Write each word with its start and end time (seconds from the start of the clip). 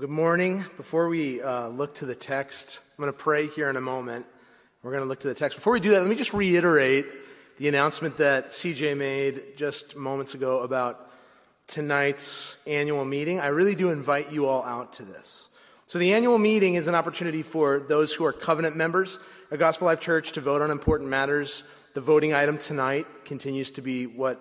Good 0.00 0.08
morning. 0.08 0.64
Before 0.78 1.10
we 1.10 1.42
uh, 1.42 1.68
look 1.68 1.96
to 1.96 2.06
the 2.06 2.14
text, 2.14 2.80
I'm 2.96 3.02
going 3.02 3.12
to 3.12 3.18
pray 3.18 3.48
here 3.48 3.68
in 3.68 3.76
a 3.76 3.82
moment. 3.82 4.24
We're 4.82 4.92
going 4.92 5.02
to 5.02 5.06
look 5.06 5.20
to 5.20 5.28
the 5.28 5.34
text. 5.34 5.58
Before 5.58 5.74
we 5.74 5.80
do 5.80 5.90
that, 5.90 6.00
let 6.00 6.08
me 6.08 6.16
just 6.16 6.32
reiterate 6.32 7.04
the 7.58 7.68
announcement 7.68 8.16
that 8.16 8.48
CJ 8.48 8.96
made 8.96 9.58
just 9.58 9.96
moments 9.96 10.32
ago 10.32 10.60
about 10.60 11.10
tonight's 11.66 12.58
annual 12.66 13.04
meeting. 13.04 13.40
I 13.40 13.48
really 13.48 13.74
do 13.74 13.90
invite 13.90 14.32
you 14.32 14.46
all 14.46 14.62
out 14.62 14.94
to 14.94 15.02
this. 15.02 15.50
So, 15.86 15.98
the 15.98 16.14
annual 16.14 16.38
meeting 16.38 16.76
is 16.76 16.86
an 16.86 16.94
opportunity 16.94 17.42
for 17.42 17.80
those 17.80 18.10
who 18.14 18.24
are 18.24 18.32
covenant 18.32 18.76
members 18.76 19.18
at 19.50 19.58
Gospel 19.58 19.84
Life 19.84 20.00
Church 20.00 20.32
to 20.32 20.40
vote 20.40 20.62
on 20.62 20.70
important 20.70 21.10
matters. 21.10 21.62
The 21.92 22.00
voting 22.00 22.32
item 22.32 22.56
tonight 22.56 23.06
continues 23.26 23.70
to 23.72 23.82
be 23.82 24.06
what 24.06 24.40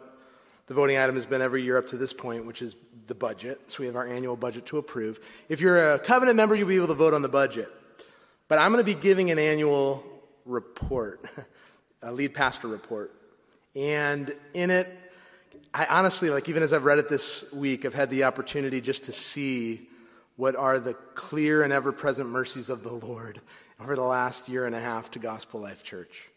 the 0.67 0.73
voting 0.73 0.97
item 0.97 1.15
has 1.15 1.25
been 1.25 1.41
every 1.41 1.63
year 1.63 1.77
up 1.77 1.87
to 1.87 1.97
this 1.97 2.13
point, 2.13 2.45
which 2.45 2.61
is 2.61 2.77
the 3.09 3.15
budget. 3.15 3.59
So 3.67 3.79
we 3.81 3.87
have 3.87 3.97
our 3.97 4.07
annual 4.07 4.37
budget 4.37 4.65
to 4.67 4.77
approve. 4.77 5.19
If 5.49 5.59
you're 5.59 5.93
a 5.95 5.99
covenant 5.99 6.37
member, 6.37 6.55
you'll 6.55 6.69
be 6.69 6.77
able 6.77 6.87
to 6.87 6.93
vote 6.93 7.13
on 7.13 7.21
the 7.21 7.27
budget. 7.27 7.69
But 8.47 8.59
I'm 8.59 8.71
going 8.71 8.83
to 8.83 8.95
be 8.95 8.99
giving 8.99 9.29
an 9.31 9.37
annual 9.37 10.03
report, 10.45 11.25
a 12.01 12.13
lead 12.13 12.33
pastor 12.33 12.69
report. 12.69 13.13
And 13.75 14.33
in 14.53 14.71
it, 14.71 14.87
I 15.73 15.85
honestly, 15.85 16.29
like, 16.29 16.47
even 16.47 16.63
as 16.63 16.71
I've 16.71 16.85
read 16.85 16.97
it 16.97 17.09
this 17.09 17.51
week, 17.51 17.85
I've 17.85 17.93
had 17.93 18.09
the 18.09 18.23
opportunity 18.23 18.79
just 18.81 19.05
to 19.05 19.11
see 19.11 19.87
what 20.35 20.55
are 20.55 20.79
the 20.79 20.93
clear 21.15 21.61
and 21.63 21.73
ever 21.73 21.91
present 21.91 22.29
mercies 22.29 22.69
of 22.69 22.83
the 22.83 22.93
Lord 22.93 23.41
over 23.79 23.95
the 23.95 24.01
last 24.01 24.47
year 24.47 24.65
and 24.65 24.73
a 24.73 24.79
half 24.79 25.11
to 25.11 25.19
Gospel 25.19 25.59
Life 25.59 25.83
Church. 25.83 26.29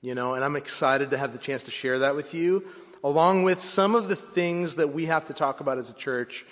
You 0.00 0.14
know, 0.14 0.34
and 0.34 0.42
I'm 0.42 0.56
excited 0.56 1.10
to 1.10 1.18
have 1.18 1.32
the 1.32 1.38
chance 1.38 1.64
to 1.64 1.70
share 1.70 1.98
that 2.00 2.16
with 2.16 2.34
you 2.34 2.64
along 3.02 3.44
with 3.44 3.60
some 3.60 3.94
of 3.94 4.08
the 4.08 4.16
things 4.16 4.76
that 4.76 4.88
we 4.88 5.06
have 5.06 5.26
to 5.26 5.32
talk 5.32 5.60
about 5.60 5.78
as 5.78 5.90
a 5.90 5.94
church 5.94 6.44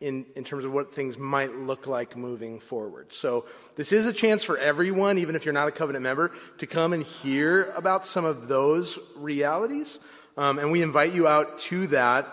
in, 0.00 0.26
in 0.36 0.44
terms 0.44 0.64
of 0.64 0.72
what 0.72 0.92
things 0.92 1.16
might 1.16 1.54
look 1.54 1.86
like 1.86 2.16
moving 2.16 2.60
forward. 2.60 3.12
So, 3.12 3.46
this 3.76 3.92
is 3.92 4.06
a 4.06 4.12
chance 4.12 4.44
for 4.44 4.58
everyone, 4.58 5.18
even 5.18 5.34
if 5.34 5.44
you're 5.44 5.54
not 5.54 5.68
a 5.68 5.72
covenant 5.72 6.02
member, 6.02 6.32
to 6.58 6.66
come 6.66 6.92
and 6.92 7.02
hear 7.02 7.72
about 7.76 8.04
some 8.04 8.24
of 8.24 8.48
those 8.48 8.98
realities. 9.16 9.98
Um, 10.36 10.58
and 10.58 10.70
we 10.70 10.82
invite 10.82 11.14
you 11.14 11.26
out 11.26 11.58
to 11.60 11.86
that 11.88 12.28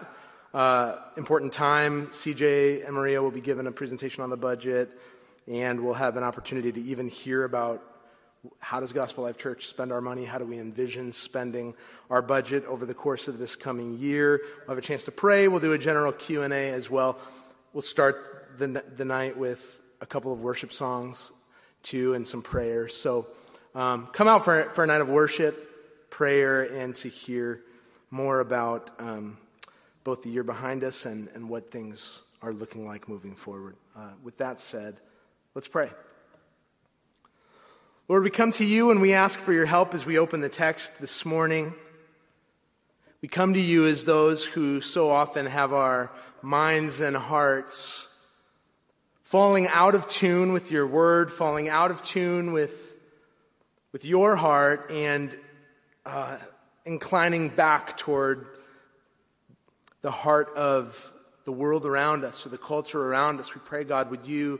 uh, 0.54 0.98
important 1.16 1.54
time. 1.54 2.08
CJ 2.08 2.86
and 2.86 2.96
Maria 2.96 3.22
will 3.22 3.32
be 3.32 3.42
given 3.42 3.66
a 3.66 3.72
presentation 3.72 4.24
on 4.24 4.30
the 4.30 4.38
budget, 4.38 4.92
and 5.48 5.80
we'll 5.80 5.94
have 5.94 6.18
an 6.18 6.24
opportunity 6.24 6.72
to 6.74 6.82
even 6.82 7.08
hear 7.08 7.46
about 7.46 7.82
how 8.60 8.80
does 8.80 8.92
Gospel 8.92 9.24
Life 9.24 9.38
Church 9.38 9.68
spend 9.68 9.92
our 9.92 10.02
money? 10.02 10.26
How 10.26 10.38
do 10.38 10.46
we 10.46 10.60
envision 10.60 11.14
spending 11.14 11.74
our 12.10 12.22
budget 12.22 12.66
over 12.66 12.86
the 12.86 12.94
course 12.94 13.28
of 13.28 13.38
this 13.38 13.56
coming 13.56 13.98
year? 13.98 14.42
We'll 14.60 14.76
have 14.76 14.78
a 14.78 14.82
chance 14.82 15.06
to 15.06 15.12
pray. 15.12 15.48
We'll 15.48 15.62
do 15.62 15.74
a 15.74 15.78
general 15.78 16.12
Q&A 16.12 16.72
as 16.72 16.90
well. 16.90 17.18
We'll 17.72 17.82
start 17.82 18.56
the, 18.58 18.84
the 18.96 19.06
night 19.06 19.38
with 19.38 19.80
a 20.02 20.06
couple 20.06 20.34
of 20.34 20.42
worship 20.42 20.74
songs, 20.74 21.32
too, 21.84 22.14
and 22.14 22.28
some 22.28 22.42
prayers. 22.42 22.96
So 22.96 23.28
um, 23.76 24.08
come 24.08 24.28
out 24.28 24.44
for, 24.44 24.64
for 24.64 24.84
a 24.84 24.88
night 24.88 25.02
of 25.02 25.10
worship, 25.10 26.10
prayer, 26.10 26.64
and 26.64 26.96
to 26.98 27.08
hear 27.08 27.62
more 28.12 28.42
about 28.42 28.92
um, 29.00 29.38
both 30.04 30.24
the 30.24 30.30
year 30.30 30.44
behind 30.44 30.84
us 30.84 31.06
and, 31.06 31.30
and 31.34 31.50
what 31.50 31.72
things 31.72 32.22
are 32.42 32.52
looking 32.52 32.86
like 32.86 33.08
moving 33.08 33.36
forward. 33.36 33.78
Uh, 33.96 34.10
with 34.22 34.38
that 34.38 34.60
said, 34.60 34.98
let's 35.56 35.68
pray. 35.68 35.90
Lord, 38.10 38.24
we 38.24 38.32
come 38.32 38.52
to 38.54 38.66
you 38.66 38.92
and 38.92 39.00
we 39.00 39.14
ask 39.14 39.40
for 39.40 39.54
your 39.54 39.66
help 39.66 39.94
as 39.94 40.06
we 40.06 40.20
open 40.20 40.42
the 40.42 40.50
text 40.50 41.00
this 41.00 41.24
morning. 41.24 41.74
We 43.22 43.30
come 43.30 43.54
to 43.54 43.62
you 43.62 43.86
as 43.86 44.04
those 44.04 44.46
who 44.46 44.82
so 44.82 45.10
often 45.10 45.46
have 45.46 45.72
our 45.72 46.12
minds 46.42 47.00
and 47.00 47.16
hearts 47.16 48.10
falling 49.22 49.70
out 49.70 49.96
of 49.96 50.10
tune 50.10 50.52
with 50.52 50.70
your 50.70 50.86
word, 50.86 51.32
falling 51.32 51.70
out 51.70 51.92
of 51.92 52.02
tune 52.02 52.52
with, 52.52 52.94
with 53.94 54.04
your 54.04 54.36
heart, 54.36 54.92
and 54.92 55.34
uh, 56.06 56.36
inclining 56.84 57.48
back 57.48 57.96
toward 57.96 58.48
the 60.02 60.12
heart 60.12 60.50
of 60.58 61.14
the 61.46 61.54
world 61.54 61.86
around 61.86 62.26
us 62.26 62.46
or 62.46 62.50
the 62.50 62.58
culture 62.58 63.02
around 63.02 63.40
us. 63.40 63.56
We 63.56 63.62
pray, 63.64 63.86
God, 63.86 64.12
would 64.12 64.26
you 64.26 64.60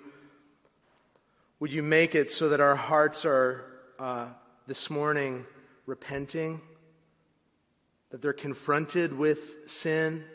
would 1.64 1.72
you 1.72 1.82
make 1.82 2.14
it 2.14 2.30
so 2.30 2.50
that 2.50 2.60
our 2.60 2.76
hearts 2.76 3.24
are 3.24 3.64
uh, 3.98 4.28
this 4.68 4.90
morning 4.90 5.46
repenting, 5.86 6.60
that 8.10 8.22
they're 8.22 8.34
confronted 8.34 9.18
with 9.18 9.56
sin, 9.66 10.26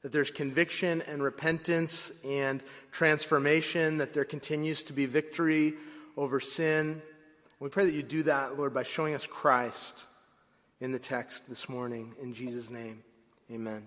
that 0.00 0.10
there's 0.10 0.30
conviction 0.30 1.02
and 1.02 1.22
repentance 1.22 2.18
and 2.24 2.62
transformation, 2.92 3.98
that 3.98 4.14
there 4.14 4.24
continues 4.24 4.82
to 4.82 4.94
be 4.94 5.04
victory 5.04 5.74
over 6.16 6.40
sin. 6.40 7.02
We 7.60 7.68
pray 7.68 7.84
that 7.84 7.92
you 7.92 8.02
do 8.02 8.22
that, 8.22 8.56
Lord, 8.56 8.72
by 8.72 8.84
showing 8.84 9.14
us 9.14 9.26
Christ 9.26 10.06
in 10.80 10.92
the 10.92 10.98
text 10.98 11.46
this 11.46 11.68
morning. 11.68 12.14
In 12.22 12.32
Jesus' 12.32 12.70
name, 12.70 13.02
amen. 13.52 13.86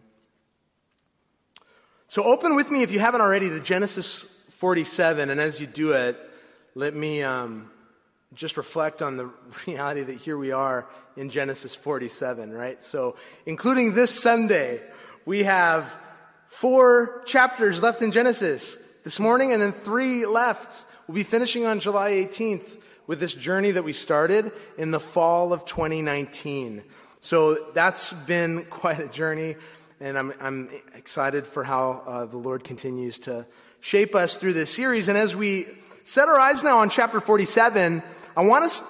So 2.07 2.21
open 2.21 2.55
with 2.55 2.69
me, 2.69 2.83
if 2.83 2.91
you 2.91 2.99
haven't 2.99 3.21
already, 3.21 3.49
to 3.49 3.59
Genesis 3.59 4.45
47, 4.51 5.31
and 5.31 5.41
as 5.41 5.59
you 5.59 5.66
do 5.66 5.93
it, 5.93 6.25
let 6.77 6.93
me 6.93 7.23
um, 7.23 7.71
just 8.35 8.55
reflect 8.55 9.01
on 9.01 9.17
the 9.17 9.33
reality 9.67 10.03
that 10.03 10.13
here 10.13 10.38
we 10.38 10.51
are 10.51 10.88
in 11.15 11.31
Genesis 11.31 11.73
47, 11.73 12.53
right? 12.53 12.83
So, 12.83 13.15
including 13.47 13.95
this 13.95 14.11
Sunday, 14.11 14.79
we 15.25 15.41
have 15.41 15.91
four 16.45 17.23
chapters 17.25 17.81
left 17.81 18.03
in 18.03 18.11
Genesis 18.11 18.75
this 19.03 19.19
morning, 19.19 19.53
and 19.53 19.59
then 19.59 19.71
three 19.71 20.27
left. 20.27 20.85
We'll 21.07 21.16
be 21.16 21.23
finishing 21.23 21.66
on 21.66 21.79
July 21.79 22.11
18th 22.11 22.79
with 23.07 23.19
this 23.19 23.33
journey 23.33 23.71
that 23.71 23.83
we 23.83 23.93
started 23.93 24.51
in 24.77 24.91
the 24.91 24.99
fall 24.99 25.53
of 25.53 25.66
2019. 25.66 26.83
So, 27.21 27.55
that's 27.73 28.13
been 28.27 28.66
quite 28.69 28.99
a 28.99 29.07
journey, 29.07 29.55
and 29.99 30.16
I'm, 30.16 30.31
I'm 30.39 30.69
excited 30.93 31.47
for 31.47 31.63
how 31.63 32.03
uh, 32.05 32.25
the 32.25 32.37
Lord 32.37 32.63
continues 32.63 33.17
to 33.19 33.47
shape 33.79 34.13
us 34.13 34.37
through 34.37 34.53
this 34.53 34.71
series. 34.71 35.07
And 35.07 35.17
as 35.17 35.35
we 35.35 35.66
set 36.07 36.29
our 36.29 36.40
eyes 36.40 36.63
now 36.63 36.78
on 36.78 36.90
chapter 36.90 37.19
47. 37.19 38.01
I 38.38 38.41
want 38.45 38.63
us 38.63 38.81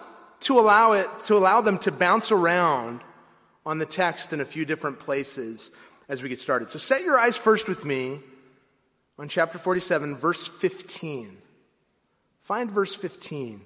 to 0.42 0.60
allow 0.60 0.94
it, 0.94 1.08
to 1.26 1.36
allow 1.36 1.62
them 1.62 1.80
to 1.80 1.92
bounce 1.92 2.32
around 2.32 3.02
on 3.66 3.80
the 3.80 3.88
text 3.88 4.34
in 4.34 4.40
a 4.40 4.46
few 4.46 4.66
different 4.66 5.00
places 5.00 5.72
as 6.08 6.22
we 6.22 6.30
get 6.30 6.38
started. 6.40 6.70
So 6.70 6.78
set 6.78 7.02
your 7.02 7.18
eyes 7.18 7.36
first 7.36 7.68
with 7.68 7.86
me 7.86 8.20
on 9.18 9.30
chapter 9.30 9.58
47, 9.58 10.16
verse 10.16 10.46
15. 10.46 11.36
Find 12.42 12.70
verse 12.70 12.94
15. 12.94 13.62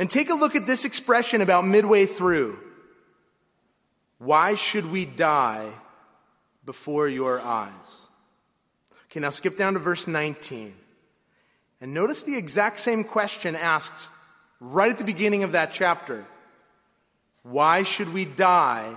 And 0.00 0.10
take 0.10 0.28
a 0.28 0.34
look 0.34 0.56
at 0.56 0.66
this 0.66 0.84
expression 0.84 1.42
about 1.42 1.64
midway 1.64 2.06
through. 2.06 2.58
Why 4.18 4.54
should 4.54 4.90
we 4.90 5.04
die 5.04 5.70
before 6.64 7.06
your 7.06 7.40
eyes? 7.40 8.02
Okay, 9.04 9.20
now 9.20 9.30
skip 9.30 9.56
down 9.56 9.74
to 9.74 9.78
verse 9.78 10.08
19. 10.08 10.74
And 11.82 11.92
notice 11.92 12.22
the 12.22 12.36
exact 12.36 12.78
same 12.78 13.02
question 13.02 13.56
asked 13.56 14.08
right 14.60 14.92
at 14.92 14.98
the 14.98 15.04
beginning 15.04 15.42
of 15.42 15.52
that 15.52 15.72
chapter 15.72 16.24
Why 17.42 17.82
should 17.82 18.14
we 18.14 18.24
die 18.24 18.94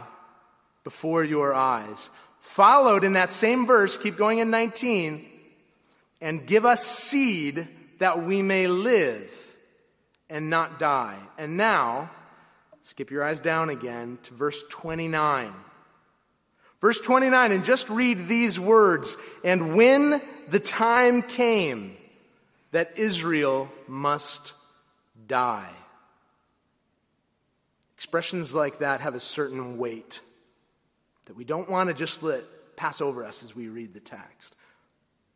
before 0.83 1.23
your 1.23 1.51
eyes? 1.51 2.11
Followed 2.39 3.03
in 3.03 3.13
that 3.13 3.31
same 3.31 3.65
verse, 3.65 3.97
keep 3.97 4.17
going 4.17 4.37
in 4.37 4.51
19, 4.51 5.25
and 6.21 6.45
give 6.45 6.63
us 6.63 6.85
seed 6.85 7.67
that 7.97 8.21
we 8.21 8.43
may 8.43 8.67
live 8.67 9.57
and 10.29 10.51
not 10.51 10.77
die. 10.77 11.17
And 11.39 11.57
now, 11.57 12.11
skip 12.83 13.09
your 13.09 13.23
eyes 13.23 13.39
down 13.39 13.71
again 13.71 14.19
to 14.23 14.35
verse 14.35 14.63
29. 14.69 15.51
Verse 16.79 17.01
29, 17.01 17.51
and 17.51 17.65
just 17.65 17.89
read 17.89 18.27
these 18.27 18.59
words. 18.59 19.17
And 19.43 19.75
when 19.75 20.21
the 20.49 20.59
time 20.59 21.23
came, 21.23 21.97
that 22.75 22.99
Israel 22.99 23.69
must 23.87 24.51
die. 25.27 25.71
Expressions 27.95 28.53
like 28.53 28.79
that 28.79 28.99
have 28.99 29.15
a 29.15 29.19
certain 29.21 29.77
weight 29.77 30.19
that 31.25 31.37
we 31.37 31.45
don't 31.45 31.69
want 31.69 31.87
to 31.87 31.95
just 31.95 32.21
let 32.21 32.43
pass 32.75 32.99
over 32.99 33.23
us 33.23 33.43
as 33.43 33.55
we 33.55 33.69
read 33.69 33.93
the 33.93 34.01
text. 34.01 34.57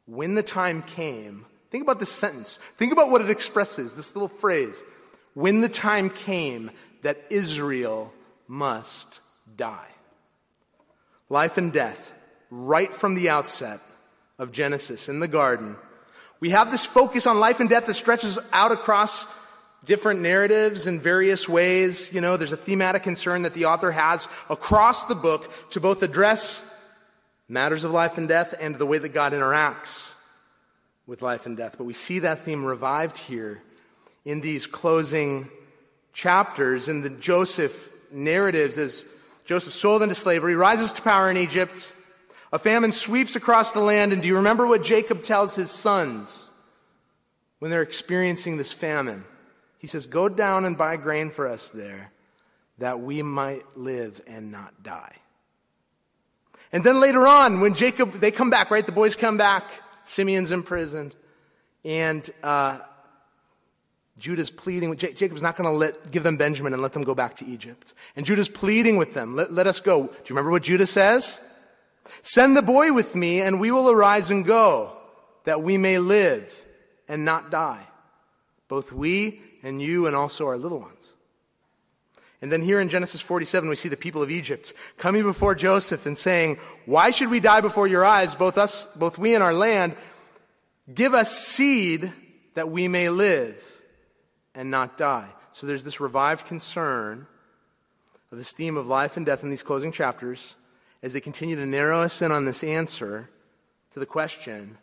When 0.05 0.35
the 0.35 0.43
time 0.43 0.83
came, 0.83 1.45
think 1.71 1.81
about 1.81 1.97
this 1.97 2.11
sentence. 2.11 2.57
Think 2.75 2.91
about 2.91 3.09
what 3.09 3.21
it 3.21 3.29
expresses, 3.29 3.93
this 3.93 4.13
little 4.17 4.27
phrase. 4.27 4.83
When 5.33 5.61
the 5.61 5.69
time 5.69 6.09
came 6.09 6.71
that 7.03 7.23
Israel 7.29 8.11
must 8.49 9.21
die. 9.55 9.87
Life 11.29 11.57
and 11.57 11.71
death, 11.71 12.11
right 12.51 12.93
from 12.93 13.15
the 13.15 13.29
outset 13.29 13.79
of 14.37 14.51
Genesis 14.51 15.07
in 15.07 15.21
the 15.21 15.27
garden, 15.29 15.77
we 16.39 16.51
have 16.51 16.71
this 16.71 16.85
focus 16.85 17.27
on 17.27 17.39
life 17.39 17.59
and 17.59 17.69
death 17.69 17.85
that 17.87 17.95
stretches 17.95 18.39
out 18.53 18.71
across 18.71 19.27
different 19.85 20.21
narratives 20.21 20.87
in 20.87 20.99
various 20.99 21.47
ways. 21.47 22.13
You 22.13 22.21
know, 22.21 22.37
there's 22.37 22.51
a 22.51 22.57
thematic 22.57 23.03
concern 23.03 23.43
that 23.43 23.53
the 23.53 23.65
author 23.65 23.91
has 23.91 24.27
across 24.49 25.05
the 25.05 25.15
book 25.15 25.51
to 25.71 25.79
both 25.79 26.03
address 26.03 26.65
matters 27.47 27.83
of 27.83 27.91
life 27.91 28.17
and 28.17 28.27
death 28.27 28.53
and 28.59 28.75
the 28.75 28.85
way 28.85 28.99
that 28.99 29.09
God 29.09 29.33
interacts 29.33 30.13
with 31.07 31.21
life 31.21 31.45
and 31.45 31.57
death. 31.57 31.75
But 31.77 31.85
we 31.85 31.93
see 31.93 32.19
that 32.19 32.39
theme 32.39 32.63
revived 32.63 33.17
here 33.17 33.61
in 34.25 34.41
these 34.41 34.67
closing 34.67 35.49
chapters 36.13 36.87
in 36.87 37.01
the 37.01 37.09
Joseph 37.09 37.91
narratives 38.11 38.77
as 38.77 39.05
Joseph 39.45 39.73
sold 39.73 40.03
into 40.03 40.15
slavery, 40.15 40.55
rises 40.55 40.93
to 40.93 41.01
power 41.01 41.29
in 41.31 41.37
Egypt. 41.37 41.91
A 42.51 42.59
famine 42.59 42.91
sweeps 42.91 43.35
across 43.35 43.71
the 43.71 43.79
land. 43.79 44.13
And 44.13 44.21
do 44.21 44.27
you 44.27 44.37
remember 44.37 44.65
what 44.65 44.83
Jacob 44.83 45.21
tells 45.21 45.55
his 45.55 45.71
sons 45.71 46.49
when 47.59 47.69
they're 47.69 47.81
experiencing 47.81 48.57
this 48.57 48.71
famine? 48.71 49.23
He 49.77 49.87
says, 49.87 50.05
Go 50.05 50.29
down 50.29 50.65
and 50.65 50.77
buy 50.77 50.97
grain 50.97 51.29
for 51.29 51.47
us 51.47 51.69
there 51.69 52.11
that 52.79 52.99
we 52.99 53.21
might 53.21 53.63
live 53.77 54.21
and 54.27 54.51
not 54.51 54.83
die. 54.83 55.15
And 56.71 56.83
then 56.83 56.99
later 56.99 57.25
on, 57.27 57.61
when 57.61 57.73
Jacob, 57.73 58.13
they 58.13 58.31
come 58.31 58.49
back, 58.49 58.71
right? 58.71 58.85
The 58.85 58.91
boys 58.91 59.15
come 59.15 59.37
back. 59.37 59.63
Simeon's 60.03 60.51
imprisoned. 60.51 61.15
And 61.83 62.29
uh, 62.43 62.79
Judah's 64.17 64.51
pleading 64.51 64.89
with 64.89 64.99
Jacob's 64.99 65.41
not 65.41 65.55
going 65.55 65.67
to 65.67 65.75
let 65.75 66.11
give 66.11 66.23
them 66.23 66.37
Benjamin 66.37 66.73
and 66.73 66.81
let 66.81 66.93
them 66.93 67.03
go 67.03 67.15
back 67.15 67.37
to 67.37 67.45
Egypt. 67.45 67.93
And 68.15 68.25
Judah's 68.25 68.49
pleading 68.49 68.97
with 68.97 69.13
them, 69.13 69.35
let, 69.35 69.51
let 69.51 69.65
us 69.65 69.79
go. 69.79 70.03
Do 70.03 70.09
you 70.09 70.29
remember 70.29 70.51
what 70.51 70.63
Judah 70.63 70.87
says? 70.87 71.41
Send 72.21 72.55
the 72.55 72.61
boy 72.61 72.93
with 72.93 73.15
me 73.15 73.41
and 73.41 73.59
we 73.59 73.71
will 73.71 73.89
arise 73.89 74.29
and 74.29 74.45
go 74.45 74.95
that 75.45 75.61
we 75.61 75.77
may 75.77 75.99
live 75.99 76.65
and 77.07 77.25
not 77.25 77.49
die. 77.49 77.85
Both 78.67 78.91
we 78.91 79.41
and 79.63 79.81
you 79.81 80.07
and 80.07 80.15
also 80.15 80.47
our 80.47 80.57
little 80.57 80.79
ones. 80.79 81.13
And 82.41 82.51
then 82.51 82.61
here 82.61 82.79
in 82.79 82.87
Genesis 82.87 83.19
47, 83.19 83.67
we 83.67 83.75
see 83.75 83.89
the 83.89 83.97
people 83.97 84.21
of 84.21 84.31
Egypt 84.31 84.73
coming 84.97 85.23
before 85.23 85.55
Joseph 85.55 86.05
and 86.05 86.17
saying, 86.17 86.57
why 86.85 87.11
should 87.11 87.29
we 87.29 87.41
die 87.41 87.59
before 87.59 87.87
your 87.87 88.05
eyes, 88.05 88.33
both 88.33 88.57
us, 88.57 88.85
both 88.95 89.17
we 89.17 89.35
and 89.35 89.43
our 89.43 89.53
land? 89.53 89.95
Give 90.93 91.13
us 91.13 91.37
seed 91.37 92.11
that 92.53 92.69
we 92.69 92.87
may 92.87 93.09
live 93.09 93.81
and 94.55 94.71
not 94.71 94.97
die. 94.97 95.27
So 95.51 95.67
there's 95.67 95.83
this 95.83 95.99
revived 95.99 96.47
concern 96.47 97.27
of 98.31 98.37
this 98.37 98.53
theme 98.53 98.77
of 98.77 98.87
life 98.87 99.17
and 99.17 99.25
death 99.25 99.43
in 99.43 99.49
these 99.49 99.63
closing 99.63 99.91
chapters 99.91 100.55
as 101.01 101.13
they 101.13 101.21
continue 101.21 101.55
to 101.55 101.65
narrow 101.65 102.01
us 102.01 102.21
in 102.21 102.31
on 102.31 102.45
this 102.45 102.63
answer 102.63 103.29
to 103.91 103.99
the 103.99 104.05
question 104.05 104.77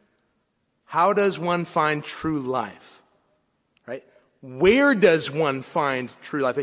how 0.86 1.12
does 1.12 1.36
one 1.36 1.64
find 1.64 2.02
true 2.02 2.40
life? 2.40 3.02
Right? 3.86 4.04
Where 4.40 4.94
does 4.94 5.30
one 5.30 5.62
find 5.62 6.10
true 6.22 6.40
life? 6.40 6.58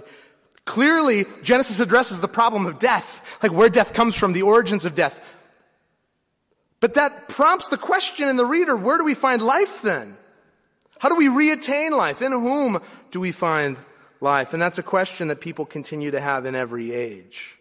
Clearly, 0.66 1.26
Genesis 1.44 1.82
addresses 1.82 2.22
the 2.22 2.30
problem 2.30 2.66
of 2.66 2.80
death, 2.80 3.40
like 3.44 3.52
where 3.52 3.70
death 3.70 3.94
comes 3.94 4.16
from, 4.16 4.32
the 4.32 4.44
origins 4.44 4.86
of 4.86 4.96
death. 4.96 5.20
But 6.80 6.94
that 6.94 7.28
prompts 7.28 7.68
the 7.68 7.78
question 7.78 8.30
in 8.30 8.38
the 8.38 8.46
reader 8.46 8.76
where 8.76 8.98
do 8.98 9.04
we 9.04 9.14
find 9.14 9.42
life 9.42 9.82
then? 9.82 10.18
How 11.00 11.10
do 11.10 11.16
we 11.16 11.28
reattain 11.28 11.92
life? 11.92 12.22
In 12.22 12.32
whom 12.32 12.80
do 13.12 13.20
we 13.20 13.34
find 13.34 13.78
life? 14.22 14.54
And 14.54 14.62
that's 14.62 14.78
a 14.78 14.84
question 14.84 15.28
that 15.28 15.42
people 15.42 15.66
continue 15.66 16.12
to 16.12 16.22
have 16.22 16.46
in 16.46 16.56
every 16.56 16.94
age. 16.94 17.58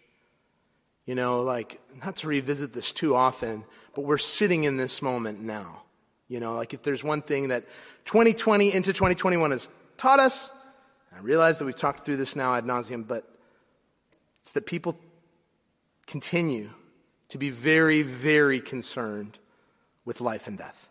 You 1.05 1.15
know, 1.15 1.41
like, 1.41 1.81
not 2.03 2.15
to 2.17 2.27
revisit 2.27 2.73
this 2.73 2.93
too 2.93 3.15
often, 3.15 3.65
but 3.93 4.03
we're 4.03 4.17
sitting 4.17 4.63
in 4.63 4.77
this 4.77 5.01
moment 5.01 5.41
now. 5.41 5.83
You 6.27 6.39
know, 6.39 6.55
like 6.55 6.73
if 6.73 6.81
there's 6.81 7.03
one 7.03 7.21
thing 7.21 7.49
that 7.49 7.65
2020 8.05 8.73
into 8.73 8.93
2021 8.93 9.51
has 9.51 9.69
taught 9.97 10.19
us, 10.19 10.49
I 11.15 11.19
realize 11.21 11.59
that 11.59 11.65
we've 11.65 11.75
talked 11.75 12.05
through 12.05 12.17
this 12.17 12.35
now 12.35 12.55
ad 12.55 12.65
nauseum, 12.65 13.07
but 13.07 13.27
it's 14.41 14.53
that 14.53 14.65
people 14.65 14.97
continue 16.07 16.69
to 17.29 17.37
be 17.37 17.49
very, 17.49 18.01
very 18.01 18.59
concerned 18.59 19.39
with 20.05 20.21
life 20.21 20.47
and 20.47 20.57
death. 20.57 20.89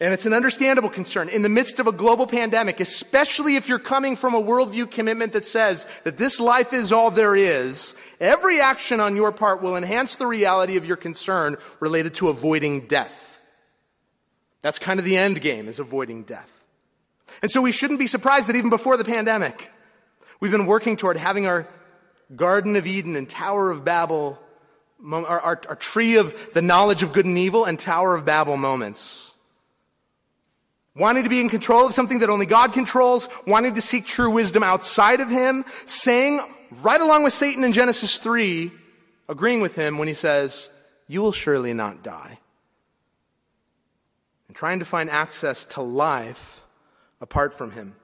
And 0.00 0.12
it's 0.12 0.26
an 0.26 0.32
understandable 0.32 0.88
concern 0.88 1.28
in 1.28 1.42
the 1.42 1.48
midst 1.48 1.78
of 1.78 1.86
a 1.86 1.92
global 1.92 2.26
pandemic, 2.26 2.80
especially 2.80 3.56
if 3.56 3.68
you're 3.68 3.78
coming 3.78 4.16
from 4.16 4.34
a 4.34 4.42
worldview 4.42 4.90
commitment 4.90 5.32
that 5.34 5.44
says 5.44 5.86
that 6.02 6.16
this 6.16 6.40
life 6.40 6.72
is 6.72 6.92
all 6.92 7.10
there 7.10 7.36
is. 7.36 7.94
Every 8.18 8.60
action 8.60 8.98
on 8.98 9.14
your 9.14 9.30
part 9.30 9.62
will 9.62 9.76
enhance 9.76 10.16
the 10.16 10.26
reality 10.26 10.76
of 10.76 10.84
your 10.84 10.96
concern 10.96 11.58
related 11.78 12.14
to 12.14 12.28
avoiding 12.28 12.86
death. 12.86 13.40
That's 14.62 14.80
kind 14.80 14.98
of 14.98 15.06
the 15.06 15.16
end 15.16 15.40
game 15.40 15.68
is 15.68 15.78
avoiding 15.78 16.24
death. 16.24 16.64
And 17.42 17.50
so 17.50 17.62
we 17.62 17.72
shouldn't 17.72 17.98
be 17.98 18.06
surprised 18.06 18.48
that 18.48 18.56
even 18.56 18.70
before 18.70 18.96
the 18.96 19.04
pandemic, 19.04 19.70
we've 20.40 20.52
been 20.52 20.66
working 20.66 20.96
toward 20.96 21.18
having 21.18 21.46
our 21.46 21.68
Garden 22.34 22.74
of 22.74 22.86
Eden 22.86 23.14
and 23.14 23.28
Tower 23.28 23.70
of 23.70 23.84
Babel, 23.84 24.40
our, 25.12 25.24
our, 25.24 25.60
our 25.68 25.76
tree 25.76 26.16
of 26.16 26.34
the 26.52 26.62
knowledge 26.62 27.02
of 27.02 27.12
good 27.12 27.26
and 27.26 27.38
evil 27.38 27.64
and 27.64 27.78
Tower 27.78 28.16
of 28.16 28.24
Babel 28.24 28.56
moments 28.56 29.33
wanting 30.96 31.24
to 31.24 31.28
be 31.28 31.40
in 31.40 31.48
control 31.48 31.86
of 31.86 31.94
something 31.94 32.20
that 32.20 32.30
only 32.30 32.46
God 32.46 32.72
controls, 32.72 33.28
wanting 33.46 33.74
to 33.74 33.80
seek 33.80 34.06
true 34.06 34.30
wisdom 34.30 34.62
outside 34.62 35.20
of 35.20 35.28
Him, 35.28 35.64
saying 35.86 36.40
right 36.82 37.00
along 37.00 37.24
with 37.24 37.32
Satan 37.32 37.64
in 37.64 37.72
Genesis 37.72 38.18
3, 38.18 38.70
agreeing 39.28 39.60
with 39.60 39.74
him 39.74 39.98
when 39.98 40.08
he 40.08 40.14
says, 40.14 40.68
You 41.06 41.22
will 41.22 41.32
surely 41.32 41.72
not 41.72 42.02
die. 42.02 42.38
And 44.48 44.56
trying 44.56 44.78
to 44.80 44.84
find 44.84 45.10
access 45.10 45.64
to 45.66 45.82
life 45.82 46.62
apart 47.20 47.54
from 47.54 47.72
Him. 47.72 47.96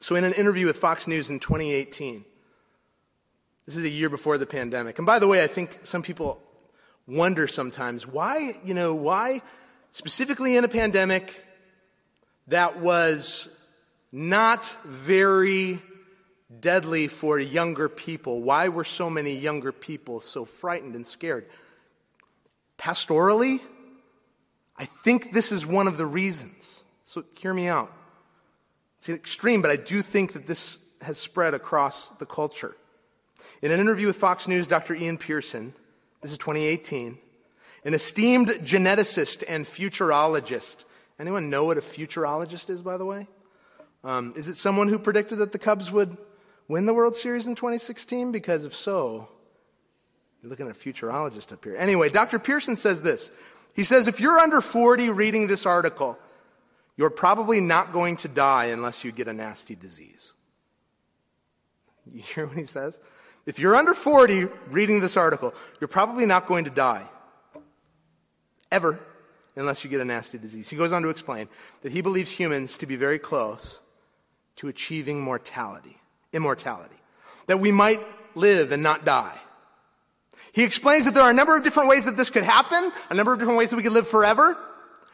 So, 0.00 0.16
in 0.16 0.24
an 0.24 0.32
interview 0.34 0.66
with 0.66 0.76
Fox 0.76 1.06
News 1.06 1.30
in 1.30 1.40
2018, 1.40 2.24
this 3.66 3.76
is 3.76 3.84
a 3.84 3.88
year 3.88 4.10
before 4.10 4.36
the 4.36 4.46
pandemic. 4.46 4.98
And 4.98 5.06
by 5.06 5.18
the 5.18 5.28
way, 5.28 5.42
I 5.42 5.46
think 5.46 5.80
some 5.84 6.02
people 6.02 6.42
wonder 7.06 7.46
sometimes 7.46 8.06
why, 8.06 8.56
you 8.64 8.74
know, 8.74 8.94
why 8.94 9.40
specifically 9.92 10.56
in 10.56 10.64
a 10.64 10.68
pandemic 10.68 11.43
that 12.48 12.78
was 12.78 13.48
not 14.12 14.66
very 14.84 15.80
deadly 16.60 17.08
for 17.08 17.38
younger 17.38 17.88
people. 17.88 18.42
Why 18.42 18.68
were 18.68 18.84
so 18.84 19.10
many 19.10 19.34
younger 19.34 19.72
people 19.72 20.20
so 20.20 20.44
frightened 20.44 20.94
and 20.94 21.06
scared? 21.06 21.46
Pastorally, 22.78 23.60
I 24.76 24.84
think 24.84 25.32
this 25.32 25.52
is 25.52 25.66
one 25.66 25.86
of 25.86 25.96
the 25.96 26.06
reasons. 26.06 26.82
So 27.04 27.24
hear 27.36 27.54
me 27.54 27.68
out. 27.68 27.92
It's 28.98 29.08
an 29.08 29.14
extreme, 29.14 29.62
but 29.62 29.70
I 29.70 29.76
do 29.76 30.02
think 30.02 30.32
that 30.32 30.46
this 30.46 30.78
has 31.02 31.18
spread 31.18 31.54
across 31.54 32.10
the 32.10 32.26
culture. 32.26 32.76
In 33.62 33.70
an 33.70 33.80
interview 33.80 34.06
with 34.06 34.16
Fox 34.16 34.48
News, 34.48 34.66
Dr. 34.66 34.94
Ian 34.94 35.18
Pearson, 35.18 35.74
this 36.22 36.32
is 36.32 36.38
2018, 36.38 37.18
an 37.84 37.94
esteemed 37.94 38.48
geneticist 38.48 39.44
and 39.46 39.66
futurologist 39.66 40.84
Anyone 41.18 41.50
know 41.50 41.64
what 41.64 41.78
a 41.78 41.80
futurologist 41.80 42.70
is, 42.70 42.82
by 42.82 42.96
the 42.96 43.04
way? 43.04 43.28
Um, 44.02 44.34
is 44.36 44.48
it 44.48 44.56
someone 44.56 44.88
who 44.88 44.98
predicted 44.98 45.38
that 45.38 45.52
the 45.52 45.58
Cubs 45.58 45.90
would 45.90 46.16
win 46.68 46.86
the 46.86 46.94
World 46.94 47.14
Series 47.14 47.46
in 47.46 47.54
2016? 47.54 48.32
Because 48.32 48.64
if 48.64 48.74
so, 48.74 49.28
you're 50.42 50.50
looking 50.50 50.68
at 50.68 50.76
a 50.76 50.78
futurologist 50.78 51.52
up 51.52 51.64
here. 51.64 51.76
Anyway, 51.76 52.08
Dr. 52.10 52.38
Pearson 52.38 52.76
says 52.76 53.02
this. 53.02 53.30
He 53.74 53.84
says, 53.84 54.08
if 54.08 54.20
you're 54.20 54.38
under 54.38 54.60
40 54.60 55.10
reading 55.10 55.46
this 55.46 55.66
article, 55.66 56.18
you're 56.96 57.10
probably 57.10 57.60
not 57.60 57.92
going 57.92 58.16
to 58.18 58.28
die 58.28 58.66
unless 58.66 59.04
you 59.04 59.10
get 59.10 59.26
a 59.26 59.32
nasty 59.32 59.74
disease. 59.74 60.32
You 62.12 62.20
hear 62.20 62.46
what 62.46 62.56
he 62.56 62.66
says? 62.66 63.00
If 63.46 63.58
you're 63.58 63.74
under 63.74 63.94
40 63.94 64.46
reading 64.68 65.00
this 65.00 65.16
article, 65.16 65.54
you're 65.80 65.88
probably 65.88 66.26
not 66.26 66.46
going 66.46 66.64
to 66.64 66.70
die. 66.70 67.08
Ever 68.70 68.98
unless 69.56 69.84
you 69.84 69.90
get 69.90 70.00
a 70.00 70.04
nasty 70.04 70.38
disease. 70.38 70.68
He 70.68 70.76
goes 70.76 70.92
on 70.92 71.02
to 71.02 71.08
explain 71.08 71.48
that 71.82 71.92
he 71.92 72.00
believes 72.00 72.30
humans 72.30 72.78
to 72.78 72.86
be 72.86 72.96
very 72.96 73.18
close 73.18 73.78
to 74.56 74.68
achieving 74.68 75.20
mortality, 75.20 75.98
immortality, 76.32 76.96
that 77.46 77.60
we 77.60 77.72
might 77.72 78.00
live 78.34 78.72
and 78.72 78.82
not 78.82 79.04
die. 79.04 79.38
He 80.52 80.62
explains 80.62 81.04
that 81.04 81.14
there 81.14 81.22
are 81.24 81.30
a 81.30 81.34
number 81.34 81.56
of 81.56 81.64
different 81.64 81.88
ways 81.88 82.04
that 82.04 82.16
this 82.16 82.30
could 82.30 82.44
happen, 82.44 82.92
a 83.10 83.14
number 83.14 83.32
of 83.32 83.38
different 83.38 83.58
ways 83.58 83.70
that 83.70 83.76
we 83.76 83.82
could 83.82 83.92
live 83.92 84.06
forever, 84.06 84.56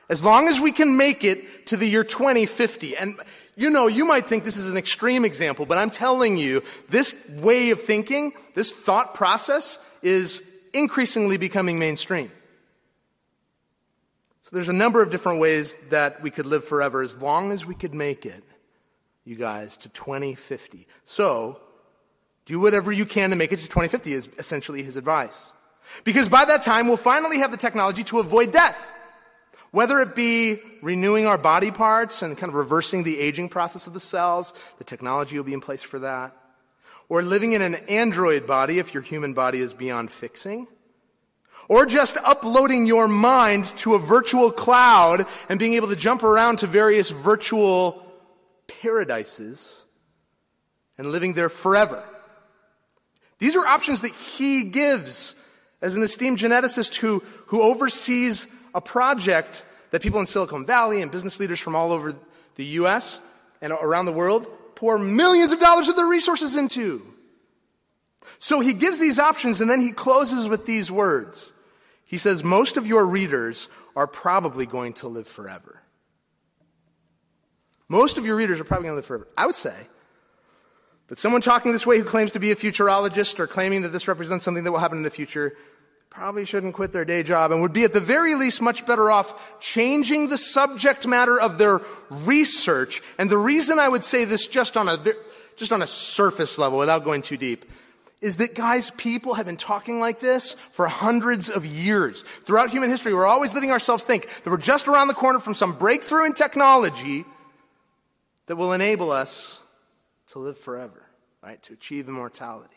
as 0.08 0.22
long 0.22 0.48
as 0.48 0.60
we 0.60 0.72
can 0.72 0.96
make 0.96 1.24
it 1.24 1.66
to 1.66 1.76
the 1.76 1.86
year 1.86 2.04
2050. 2.04 2.96
And 2.96 3.16
you 3.56 3.70
know, 3.70 3.86
you 3.86 4.04
might 4.04 4.26
think 4.26 4.44
this 4.44 4.56
is 4.56 4.70
an 4.70 4.76
extreme 4.76 5.24
example, 5.24 5.66
but 5.66 5.78
I'm 5.78 5.90
telling 5.90 6.36
you, 6.36 6.62
this 6.88 7.28
way 7.36 7.70
of 7.70 7.82
thinking, 7.82 8.32
this 8.54 8.72
thought 8.72 9.14
process 9.14 9.78
is 10.02 10.42
increasingly 10.72 11.36
becoming 11.36 11.78
mainstream. 11.78 12.30
So 14.50 14.56
there's 14.56 14.68
a 14.68 14.72
number 14.72 15.00
of 15.00 15.12
different 15.12 15.38
ways 15.38 15.76
that 15.90 16.22
we 16.22 16.32
could 16.32 16.44
live 16.44 16.64
forever 16.64 17.02
as 17.02 17.16
long 17.16 17.52
as 17.52 17.64
we 17.64 17.76
could 17.76 17.94
make 17.94 18.26
it, 18.26 18.42
you 19.24 19.36
guys, 19.36 19.76
to 19.76 19.88
2050. 19.90 20.88
So, 21.04 21.60
do 22.46 22.58
whatever 22.58 22.90
you 22.90 23.06
can 23.06 23.30
to 23.30 23.36
make 23.36 23.52
it 23.52 23.60
to 23.60 23.66
2050 23.66 24.12
is 24.12 24.28
essentially 24.38 24.82
his 24.82 24.96
advice. 24.96 25.52
Because 26.02 26.28
by 26.28 26.46
that 26.46 26.62
time, 26.62 26.88
we'll 26.88 26.96
finally 26.96 27.38
have 27.38 27.52
the 27.52 27.56
technology 27.56 28.02
to 28.02 28.18
avoid 28.18 28.50
death. 28.50 28.92
Whether 29.70 30.00
it 30.00 30.16
be 30.16 30.58
renewing 30.82 31.26
our 31.26 31.38
body 31.38 31.70
parts 31.70 32.22
and 32.22 32.36
kind 32.36 32.50
of 32.50 32.56
reversing 32.56 33.04
the 33.04 33.20
aging 33.20 33.50
process 33.50 33.86
of 33.86 33.94
the 33.94 34.00
cells, 34.00 34.52
the 34.78 34.84
technology 34.84 35.36
will 35.36 35.44
be 35.44 35.54
in 35.54 35.60
place 35.60 35.82
for 35.82 36.00
that. 36.00 36.36
Or 37.08 37.22
living 37.22 37.52
in 37.52 37.62
an 37.62 37.76
android 37.88 38.48
body 38.48 38.80
if 38.80 38.94
your 38.94 39.04
human 39.04 39.32
body 39.32 39.60
is 39.60 39.72
beyond 39.72 40.10
fixing 40.10 40.66
or 41.70 41.86
just 41.86 42.16
uploading 42.24 42.84
your 42.84 43.06
mind 43.06 43.64
to 43.64 43.94
a 43.94 43.98
virtual 43.98 44.50
cloud 44.50 45.24
and 45.48 45.60
being 45.60 45.74
able 45.74 45.86
to 45.86 45.94
jump 45.94 46.24
around 46.24 46.58
to 46.58 46.66
various 46.66 47.10
virtual 47.10 48.04
paradises 48.66 49.84
and 50.98 51.12
living 51.12 51.32
there 51.34 51.48
forever. 51.48 52.02
These 53.38 53.54
are 53.54 53.64
options 53.64 54.00
that 54.00 54.10
he 54.10 54.64
gives 54.64 55.36
as 55.80 55.94
an 55.94 56.02
esteemed 56.02 56.38
geneticist 56.38 56.96
who, 56.96 57.22
who 57.46 57.62
oversees 57.62 58.48
a 58.74 58.80
project 58.80 59.64
that 59.92 60.02
people 60.02 60.18
in 60.18 60.26
Silicon 60.26 60.66
Valley 60.66 61.02
and 61.02 61.12
business 61.12 61.38
leaders 61.38 61.60
from 61.60 61.76
all 61.76 61.92
over 61.92 62.16
the 62.56 62.64
US 62.64 63.20
and 63.62 63.72
around 63.72 64.06
the 64.06 64.12
world 64.12 64.44
pour 64.74 64.98
millions 64.98 65.52
of 65.52 65.60
dollars 65.60 65.88
of 65.88 65.94
their 65.94 66.08
resources 66.08 66.56
into. 66.56 67.06
So 68.40 68.58
he 68.58 68.72
gives 68.72 68.98
these 68.98 69.20
options 69.20 69.60
and 69.60 69.70
then 69.70 69.80
he 69.80 69.92
closes 69.92 70.48
with 70.48 70.66
these 70.66 70.90
words. 70.90 71.52
He 72.10 72.18
says, 72.18 72.42
Most 72.42 72.76
of 72.76 72.88
your 72.88 73.06
readers 73.06 73.68
are 73.94 74.08
probably 74.08 74.66
going 74.66 74.94
to 74.94 75.06
live 75.06 75.28
forever. 75.28 75.80
Most 77.88 78.18
of 78.18 78.26
your 78.26 78.34
readers 78.34 78.58
are 78.58 78.64
probably 78.64 78.86
going 78.88 78.94
to 78.94 78.96
live 78.96 79.06
forever. 79.06 79.28
I 79.36 79.46
would 79.46 79.54
say 79.54 79.76
that 81.06 81.20
someone 81.20 81.40
talking 81.40 81.70
this 81.70 81.86
way 81.86 81.98
who 81.98 82.04
claims 82.04 82.32
to 82.32 82.40
be 82.40 82.50
a 82.50 82.56
futurologist 82.56 83.38
or 83.38 83.46
claiming 83.46 83.82
that 83.82 83.90
this 83.90 84.08
represents 84.08 84.44
something 84.44 84.64
that 84.64 84.72
will 84.72 84.80
happen 84.80 84.98
in 84.98 85.04
the 85.04 85.10
future 85.10 85.56
probably 86.08 86.44
shouldn't 86.44 86.74
quit 86.74 86.92
their 86.92 87.04
day 87.04 87.22
job 87.22 87.52
and 87.52 87.62
would 87.62 87.72
be 87.72 87.84
at 87.84 87.92
the 87.92 88.00
very 88.00 88.34
least 88.34 88.60
much 88.60 88.84
better 88.84 89.08
off 89.08 89.60
changing 89.60 90.30
the 90.30 90.38
subject 90.38 91.06
matter 91.06 91.40
of 91.40 91.58
their 91.58 91.80
research. 92.10 93.02
And 93.18 93.30
the 93.30 93.38
reason 93.38 93.78
I 93.78 93.88
would 93.88 94.02
say 94.02 94.24
this 94.24 94.48
just 94.48 94.76
on 94.76 94.88
a, 94.88 94.98
just 95.54 95.70
on 95.70 95.80
a 95.80 95.86
surface 95.86 96.58
level 96.58 96.80
without 96.80 97.04
going 97.04 97.22
too 97.22 97.36
deep 97.36 97.64
is 98.20 98.36
that 98.36 98.54
guys, 98.54 98.90
people 98.90 99.34
have 99.34 99.46
been 99.46 99.56
talking 99.56 99.98
like 99.98 100.20
this 100.20 100.52
for 100.52 100.86
hundreds 100.88 101.48
of 101.48 101.64
years. 101.64 102.22
Throughout 102.22 102.70
human 102.70 102.90
history, 102.90 103.14
we're 103.14 103.26
always 103.26 103.54
letting 103.54 103.70
ourselves 103.70 104.04
think 104.04 104.28
that 104.42 104.50
we're 104.50 104.58
just 104.58 104.88
around 104.88 105.08
the 105.08 105.14
corner 105.14 105.40
from 105.40 105.54
some 105.54 105.78
breakthrough 105.78 106.26
in 106.26 106.34
technology 106.34 107.24
that 108.46 108.56
will 108.56 108.72
enable 108.72 109.10
us 109.10 109.60
to 110.28 110.38
live 110.38 110.58
forever, 110.58 111.02
right? 111.42 111.62
To 111.62 111.72
achieve 111.72 112.08
immortality. 112.08 112.74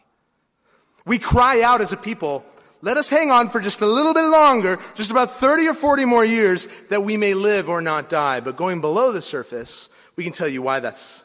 We 1.05 1.19
cry 1.19 1.62
out 1.62 1.81
as 1.81 1.91
a 1.91 1.97
people, 1.97 2.45
let 2.81 2.95
us 2.95 3.09
hang 3.09 3.29
on 3.29 3.50
for 3.50 3.59
just 3.59 3.81
a 3.81 3.85
little 3.85 4.13
bit 4.13 4.25
longer, 4.29 4.79
just 4.95 5.12
about 5.12 5.29
30 5.29 5.67
or 5.67 5.73
40 5.73 6.05
more 6.05 6.23
years, 6.23 6.69
that 6.89 7.03
we 7.03 7.17
may 7.17 7.33
live 7.33 7.67
or 7.67 7.81
not 7.81 8.09
die. 8.09 8.39
But 8.39 8.55
going 8.55 8.79
below 8.79 9.12
the 9.12 9.21
surface, 9.21 9.89
we 10.15 10.23
can 10.23 10.31
tell 10.31 10.47
you 10.47 10.62
why 10.62 10.79
that's, 10.79 11.23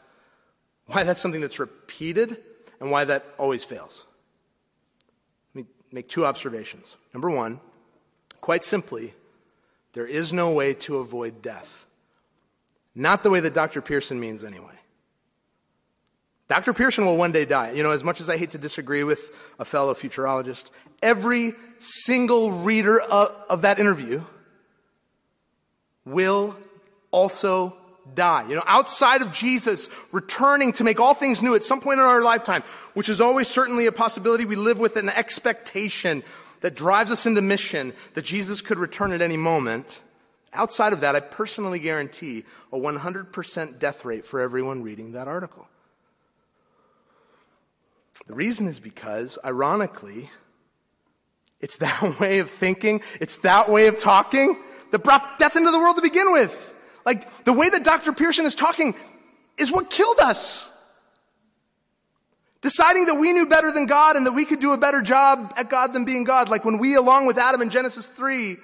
why 0.87 1.03
that's 1.03 1.21
something 1.21 1.39
that's 1.39 1.59
repeated 1.59 2.37
and 2.81 2.91
why 2.91 3.05
that 3.05 3.25
always 3.37 3.63
fails. 3.63 4.03
Make 5.91 6.07
two 6.07 6.25
observations. 6.25 6.95
Number 7.13 7.29
one, 7.29 7.59
quite 8.41 8.63
simply, 8.63 9.13
there 9.93 10.05
is 10.05 10.31
no 10.31 10.51
way 10.51 10.73
to 10.75 10.97
avoid 10.97 11.41
death. 11.41 11.85
Not 12.93 13.23
the 13.23 13.29
way 13.29 13.39
that 13.39 13.53
Dr. 13.53 13.81
Pearson 13.81 14.19
means, 14.19 14.43
anyway. 14.43 14.73
Dr. 16.47 16.73
Pearson 16.73 17.05
will 17.05 17.17
one 17.17 17.31
day 17.31 17.45
die. 17.45 17.71
You 17.71 17.83
know, 17.83 17.91
as 17.91 18.03
much 18.03 18.21
as 18.21 18.29
I 18.29 18.37
hate 18.37 18.51
to 18.51 18.57
disagree 18.57 19.03
with 19.03 19.31
a 19.59 19.65
fellow 19.65 19.93
futurologist, 19.93 20.71
every 21.01 21.53
single 21.77 22.51
reader 22.51 22.99
of, 22.99 23.35
of 23.49 23.61
that 23.61 23.79
interview 23.79 24.23
will 26.05 26.57
also 27.11 27.75
die. 28.15 28.47
You 28.47 28.55
know, 28.55 28.63
outside 28.65 29.21
of 29.21 29.31
Jesus 29.31 29.89
returning 30.11 30.73
to 30.73 30.83
make 30.83 30.99
all 30.99 31.13
things 31.13 31.41
new 31.41 31.55
at 31.55 31.63
some 31.63 31.81
point 31.81 31.99
in 31.99 32.05
our 32.05 32.21
lifetime, 32.21 32.63
which 32.93 33.09
is 33.09 33.21
always 33.21 33.47
certainly 33.47 33.85
a 33.85 33.91
possibility, 33.91 34.45
we 34.45 34.55
live 34.55 34.79
with 34.79 34.95
an 34.95 35.09
expectation 35.09 36.23
that 36.61 36.75
drives 36.75 37.11
us 37.11 37.25
into 37.25 37.41
mission 37.41 37.93
that 38.13 38.25
Jesus 38.25 38.61
could 38.61 38.77
return 38.77 39.11
at 39.11 39.21
any 39.21 39.37
moment. 39.37 40.01
Outside 40.53 40.93
of 40.93 41.01
that, 41.01 41.15
I 41.15 41.19
personally 41.19 41.79
guarantee 41.79 42.43
a 42.73 42.77
100% 42.77 43.79
death 43.79 44.05
rate 44.05 44.25
for 44.25 44.39
everyone 44.39 44.83
reading 44.83 45.13
that 45.13 45.27
article. 45.27 45.67
The 48.27 48.33
reason 48.33 48.67
is 48.67 48.79
because, 48.79 49.37
ironically, 49.45 50.29
it's 51.59 51.77
that 51.79 52.19
way 52.19 52.39
of 52.39 52.49
thinking, 52.49 53.01
it's 53.19 53.37
that 53.37 53.69
way 53.69 53.87
of 53.87 53.97
talking 53.97 54.57
that 54.91 55.03
brought 55.03 55.39
death 55.39 55.55
into 55.55 55.71
the 55.71 55.79
world 55.79 55.97
to 55.97 56.01
begin 56.01 56.31
with. 56.31 56.68
Like, 57.09 57.43
the 57.43 57.53
way 57.53 57.67
that 57.67 57.83
Dr. 57.83 58.13
Pearson 58.13 58.45
is 58.45 58.53
talking 58.53 58.93
is 59.57 59.71
what 59.71 59.89
killed 59.89 60.19
us. 60.19 60.71
Deciding 62.61 63.07
that 63.07 63.15
we 63.15 63.33
knew 63.33 63.47
better 63.47 63.71
than 63.71 63.87
God 63.87 64.15
and 64.15 64.27
that 64.27 64.33
we 64.33 64.45
could 64.45 64.59
do 64.59 64.73
a 64.73 64.77
better 64.77 65.01
job 65.01 65.51
at 65.57 65.71
God 65.71 65.91
than 65.91 66.05
being 66.05 66.23
God. 66.23 66.49
Like 66.49 66.63
when 66.65 66.77
we, 66.77 66.93
along 66.93 67.25
with 67.25 67.39
Adam 67.39 67.63
in 67.63 67.71
Genesis 67.71 68.09
3, 68.09 68.57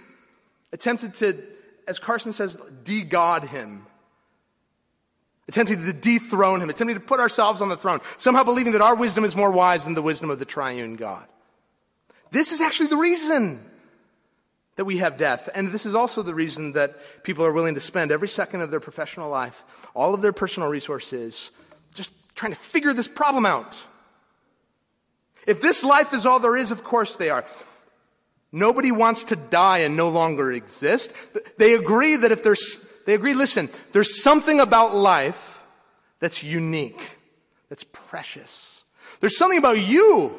attempted 0.72 1.16
to, 1.16 1.42
as 1.88 1.98
Carson 1.98 2.34
says, 2.34 2.56
de-God 2.84 3.46
him 3.46 3.88
attempting 5.48 5.84
to 5.84 5.94
dethrone 5.94 6.62
him, 6.62 6.70
attempting 6.70 6.98
to 6.98 7.04
put 7.04 7.20
ourselves 7.20 7.62
on 7.62 7.70
the 7.70 7.78
throne, 7.78 8.00
somehow 8.18 8.44
believing 8.44 8.74
that 8.74 8.82
our 8.82 8.96
wisdom 8.96 9.24
is 9.24 9.36
more 9.36 9.52
wise 9.52 9.86
than 9.86 9.94
the 9.94 10.02
wisdom 10.02 10.30
of 10.30 10.40
the 10.40 10.46
triune 10.46 10.96
God. 10.96 11.26
This 12.32 12.52
is 12.52 12.62
actually 12.62 12.88
the 12.88 12.98
reason 12.98 13.64
that 14.76 14.86
we 14.86 14.98
have 14.98 15.18
death. 15.18 15.50
And 15.56 15.70
this 15.70 15.86
is 15.86 15.96
also 15.96 16.22
the 16.22 16.34
reason 16.34 16.74
that 16.74 17.24
people 17.24 17.46
are 17.46 17.52
willing 17.52 17.76
to 17.76 17.82
spend 17.82 18.12
every 18.12 18.28
second 18.28 18.62
of 18.62 18.72
their 18.72 18.80
professional 18.80 19.30
life, 19.30 19.64
all 19.94 20.14
of 20.14 20.22
their 20.22 20.34
personal 20.34 20.70
resources, 20.70 21.52
just 21.94 22.14
trying 22.36 22.52
to 22.52 22.58
figure 22.58 22.94
this 22.94 23.08
problem 23.08 23.46
out. 23.46 23.82
If 25.48 25.62
this 25.62 25.84
life 25.84 26.14
is 26.14 26.26
all 26.26 26.40
there 26.40 26.58
is, 26.58 26.72
of 26.72 26.84
course 26.84 27.16
they 27.16 27.30
are. 27.30 27.46
Nobody 28.52 28.92
wants 28.92 29.26
to 29.26 29.36
die 29.36 29.80
and 29.80 29.96
no 29.96 30.10
longer 30.10 30.52
exist. 30.52 31.12
They 31.58 31.74
agree 31.74 32.16
that 32.16 32.32
if 32.32 32.44
there's 32.44 32.92
they 33.06 33.14
agree, 33.14 33.36
listen, 33.36 33.70
there's 33.92 34.22
something 34.22 34.60
about 34.60 34.96
life 34.96 35.64
that's 36.20 36.44
unique, 36.44 37.18
that's 37.70 37.84
precious. 37.84 38.84
There's 39.20 39.38
something 39.38 39.60
about 39.60 39.78
you, 39.80 40.34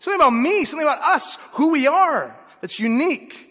something 0.00 0.20
about 0.20 0.30
me, 0.30 0.64
something 0.64 0.86
about 0.86 1.00
us, 1.00 1.38
who 1.52 1.70
we 1.70 1.86
are, 1.86 2.36
that's 2.60 2.80
unique. 2.80 3.47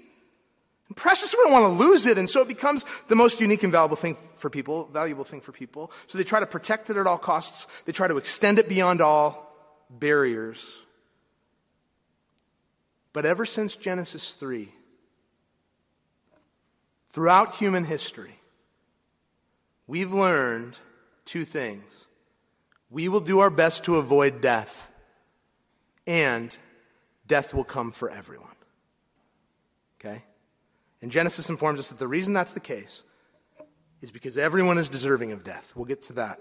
Precious, 0.97 1.35
we 1.37 1.43
don't 1.43 1.53
want 1.53 1.77
to 1.77 1.85
lose 1.85 2.07
it, 2.07 2.17
and 2.17 2.27
so 2.27 2.41
it 2.41 2.47
becomes 2.47 2.83
the 3.07 3.15
most 3.15 3.39
unique 3.39 3.61
and 3.61 3.71
valuable 3.71 3.95
thing 3.95 4.15
for 4.15 4.49
people, 4.49 4.85
valuable 4.87 5.23
thing 5.23 5.41
for 5.41 5.51
people. 5.51 5.91
So 6.07 6.17
they 6.17 6.23
try 6.23 6.39
to 6.39 6.47
protect 6.47 6.89
it 6.89 6.97
at 6.97 7.05
all 7.05 7.19
costs. 7.19 7.67
They 7.85 7.91
try 7.91 8.07
to 8.07 8.17
extend 8.17 8.57
it 8.57 8.67
beyond 8.67 8.99
all 8.99 9.55
barriers. 9.91 10.65
But 13.13 13.27
ever 13.27 13.45
since 13.45 13.75
Genesis 13.75 14.33
3, 14.33 14.73
throughout 17.05 17.53
human 17.53 17.85
history, 17.85 18.39
we've 19.85 20.11
learned 20.11 20.79
two 21.25 21.45
things. 21.45 22.07
We 22.89 23.07
will 23.07 23.19
do 23.19 23.37
our 23.37 23.51
best 23.51 23.83
to 23.83 23.97
avoid 23.97 24.41
death, 24.41 24.89
and 26.07 26.57
death 27.27 27.53
will 27.53 27.63
come 27.63 27.91
for 27.91 28.09
everyone. 28.09 28.55
Okay? 29.99 30.23
And 31.01 31.11
Genesis 31.11 31.49
informs 31.49 31.79
us 31.79 31.89
that 31.89 31.99
the 31.99 32.07
reason 32.07 32.33
that's 32.33 32.53
the 32.53 32.59
case 32.59 33.03
is 34.01 34.11
because 34.11 34.37
everyone 34.37 34.77
is 34.77 34.89
deserving 34.89 35.31
of 35.31 35.43
death. 35.43 35.73
We'll 35.75 35.85
get 35.85 36.03
to 36.03 36.13
that 36.13 36.39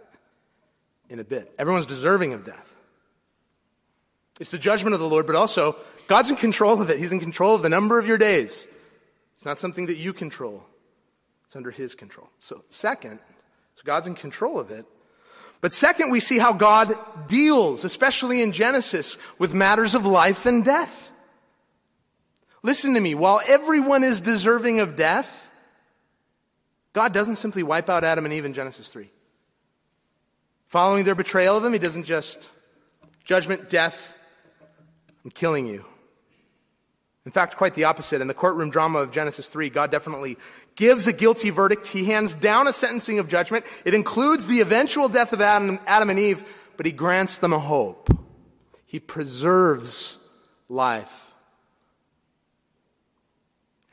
in 1.09 1.19
a 1.21 1.25
bit. 1.25 1.53
Everyone's 1.59 1.87
deserving 1.87 2.33
of 2.33 2.45
death. 2.45 2.75
It's 4.41 4.51
the 4.51 4.59
judgment 4.59 4.95
of 4.95 5.01
the 5.01 5.09
Lord, 5.09 5.27
but 5.27 5.37
also 5.37 5.77
God's 6.09 6.31
in 6.31 6.37
control 6.37 6.81
of 6.81 6.91
it. 6.91 6.99
He's 6.99 7.13
in 7.13 7.21
control 7.21 7.55
of 7.55 7.63
the 7.63 7.69
number 7.69 7.99
of 7.99 8.07
your 8.07 8.19
days. 8.19 8.67
It's 9.35 9.45
not 9.45 9.59
something 9.59 9.87
that 9.87 9.97
you 9.97 10.13
control, 10.13 10.65
it's 11.45 11.57
under 11.57 11.71
His 11.71 11.95
control. 11.95 12.29
So, 12.41 12.65
second, 12.69 13.19
so 13.75 13.83
God's 13.85 14.07
in 14.07 14.15
control 14.15 14.59
of 14.59 14.71
it. 14.71 14.87
But 15.61 15.73
second, 15.73 16.11
we 16.11 16.21
see 16.21 16.39
how 16.39 16.53
God 16.53 16.95
deals, 17.29 17.85
especially 17.85 18.43
in 18.43 18.53
Genesis, 18.53 19.17
with 19.39 19.55
matters 19.55 19.95
of 19.95 20.07
life 20.07 20.47
and 20.47 20.65
death. 20.65 21.06
Listen 22.67 22.95
to 22.95 23.01
me. 23.01 23.15
While 23.15 23.41
everyone 23.47 24.03
is 24.03 24.21
deserving 24.21 24.81
of 24.81 24.97
death, 24.97 25.53
God 26.93 27.13
doesn't 27.13 27.37
simply 27.37 27.63
wipe 27.63 27.89
out 27.89 28.03
Adam 28.03 28.25
and 28.25 28.35
Eve 28.35 28.45
in 28.45 28.55
Genesis 28.55 28.89
3. 28.89 29.09
Following 30.67 31.05
their 31.05 31.15
betrayal 31.15 31.57
of 31.57 31.65
him, 31.65 31.73
he 31.73 31.79
doesn't 31.79 32.03
just 32.03 32.49
judgment, 33.23 33.71
death, 33.71 34.19
I'm 35.25 35.31
killing 35.31 35.69
you. 35.69 35.85
In 37.25 37.31
fact, 37.31 37.57
quite 37.57 37.75
the 37.75 37.85
opposite. 37.85 38.21
In 38.21 38.27
the 38.27 38.35
courtroom 38.35 38.71
drama 38.71 38.99
of 38.99 39.13
Genesis 39.13 39.49
3, 39.49 39.71
God 39.71 39.93
definitely 39.93 40.37
gives 40.75 41.07
a 41.07 41.13
guilty 41.13 41.51
verdict. 41.51 41.87
He 41.87 42.07
hands 42.07 42.35
down 42.35 42.67
a 42.67 42.73
sentencing 42.73 43.21
of 43.21 43.29
judgment. 43.29 43.65
It 43.85 43.95
includes 43.95 44.49
the 44.49 44.61
eventual 44.61 45.09
death 45.09 45.33
of 45.33 45.41
Adam, 45.41 45.79
Adam 45.87 46.11
and 46.11 46.19
Eve, 46.19 46.43
but 46.77 46.85
he 46.85 46.91
grants 46.91 47.39
them 47.39 47.53
a 47.53 47.61
hope. 47.61 48.11
He 48.87 48.99
preserves 48.99 50.19
life. 50.69 51.33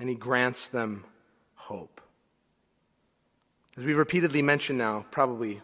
And 0.04 0.10
he 0.10 0.18
grants 0.18 0.68
them 0.68 1.06
hope. 1.56 2.02
As 3.78 3.86
we've 3.86 3.98
repeatedly 3.98 4.42
mentioned 4.42 4.78
now, 4.78 5.06
probably 5.12 5.62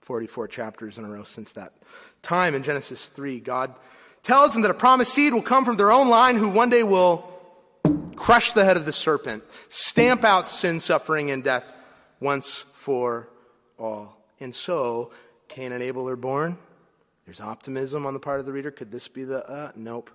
44 0.00 0.48
chapters 0.48 0.96
in 0.96 1.04
a 1.04 1.08
row 1.10 1.24
since 1.24 1.52
that 1.52 1.74
time 2.22 2.54
in 2.54 2.62
Genesis 2.62 3.10
3, 3.10 3.40
God 3.40 3.74
tells 4.22 4.54
them 4.54 4.62
that 4.62 4.70
a 4.70 4.74
promised 4.74 5.12
seed 5.12 5.34
will 5.34 5.42
come 5.42 5.66
from 5.66 5.76
their 5.76 5.92
own 5.92 6.08
line 6.08 6.36
who 6.36 6.48
one 6.48 6.70
day 6.70 6.82
will 6.82 7.30
crush 8.16 8.54
the 8.54 8.64
head 8.64 8.78
of 8.78 8.86
the 8.86 8.92
serpent, 8.94 9.44
stamp 9.68 10.24
out 10.24 10.48
sin, 10.48 10.80
suffering, 10.80 11.30
and 11.30 11.44
death 11.44 11.76
once 12.20 12.62
for 12.62 13.28
all. 13.78 14.16
And 14.40 14.54
so, 14.54 15.12
Cain 15.48 15.72
and 15.72 15.82
Abel 15.82 16.08
are 16.08 16.16
born. 16.16 16.56
There's 17.26 17.42
optimism 17.42 18.06
on 18.06 18.14
the 18.14 18.20
part 18.20 18.40
of 18.40 18.46
the 18.46 18.52
reader. 18.54 18.70
Could 18.70 18.90
this 18.90 19.08
be 19.08 19.24
the, 19.24 19.46
uh, 19.46 19.72
nope. 19.76 20.08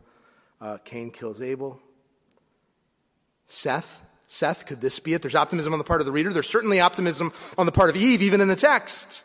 Uh, 0.60 0.80
Cain 0.84 1.12
kills 1.12 1.40
Abel. 1.40 1.80
Seth, 3.50 4.02
Seth, 4.28 4.68
could 4.68 4.80
this 4.80 5.00
be 5.00 5.16
it? 5.16 5.24
There's 5.24 5.34
optimism 5.34 5.74
on 5.74 5.80
the 5.80 5.84
part 5.84 6.02
of 6.02 6.06
the 6.06 6.12
reader. 6.12 6.32
There's 6.32 6.48
certainly 6.48 6.80
optimism 6.80 7.34
on 7.58 7.66
the 7.66 7.72
part 7.72 7.90
of 7.90 7.98
Eve, 7.98 8.22
even 8.22 8.42
in 8.42 8.48
the 8.48 8.56
text. 8.56 9.24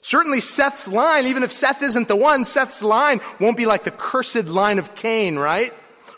Certainly 0.00 0.40
Seth's 0.40 0.88
line, 0.88 1.26
even 1.26 1.42
if 1.42 1.52
Seth 1.52 1.82
isn't 1.82 2.08
the 2.08 2.16
one, 2.16 2.46
Seth's 2.46 2.82
line 2.82 3.20
won't 3.38 3.58
be 3.58 3.66
like 3.66 3.84
the 3.84 3.90
cursed 3.90 4.46
line 4.46 4.78
of 4.78 4.94
Cain, 4.94 5.38
right? 5.38 5.72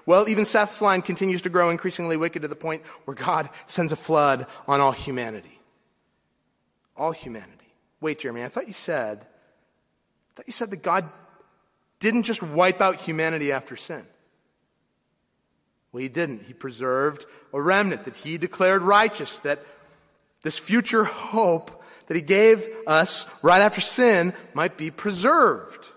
Well, 0.07 0.29
even 0.29 0.45
Seth's 0.45 0.81
line 0.81 1.03
continues 1.03 1.43
to 1.43 1.51
grow 1.51 1.71
increasingly 1.71 2.17
wicked 2.17 2.43
to 2.43 2.49
the 2.49 2.55
point 2.55 2.87
where 3.05 3.17
God 3.17 3.51
sends 3.67 3.91
a 3.91 3.97
flood 3.97 4.47
on 4.69 4.81
all 4.81 4.93
humanity. 4.93 5.59
All 6.97 7.13
humanity. 7.13 7.75
Wait, 8.01 8.21
Jeremy, 8.21 8.45
I 8.45 8.49
thought 8.49 8.69
you 8.69 8.73
said, 8.73 9.19
I 9.19 10.37
thought 10.37 10.47
you 10.47 10.53
said 10.53 10.71
that 10.71 10.83
God 10.83 11.09
didn't 11.99 12.23
just 12.23 12.45
wipe 12.45 12.81
out 12.81 13.01
humanity 13.01 13.51
after 13.51 13.77
sin. 13.77 14.07
Well, 15.95 16.03
he 16.03 16.09
didn't. 16.09 16.43
He 16.43 16.53
preserved 16.53 17.25
a 17.53 17.63
remnant 17.63 18.03
that 18.07 18.17
he 18.17 18.37
declared 18.37 18.83
righteous, 18.83 19.39
that 19.41 19.61
this 20.43 20.59
future 20.59 21.05
hope 21.05 21.85
that 22.09 22.17
he 22.17 22.21
gave 22.21 22.67
us 22.85 23.29
right 23.45 23.63
after 23.63 23.81
sin 23.81 24.35
might 24.55 24.77
be 24.77 24.91
preserved. 24.91 25.89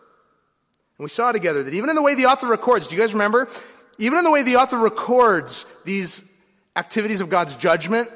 And 1.00 1.04
we 1.04 1.10
saw 1.10 1.32
together 1.32 1.64
that 1.64 1.74
even 1.74 1.90
in 1.90 1.96
the 1.96 2.04
way 2.04 2.14
the 2.14 2.28
author 2.28 2.46
records, 2.46 2.88
do 2.88 2.96
you 2.96 3.02
guys 3.02 3.12
remember? 3.12 3.50
Even 3.98 4.20
in 4.20 4.24
the 4.24 4.30
way 4.30 4.44
the 4.44 4.58
author 4.58 4.78
records 4.78 5.66
these 5.84 6.24
activities 6.76 7.20
of 7.20 7.30
God's 7.30 7.56
judgment, 7.56 8.08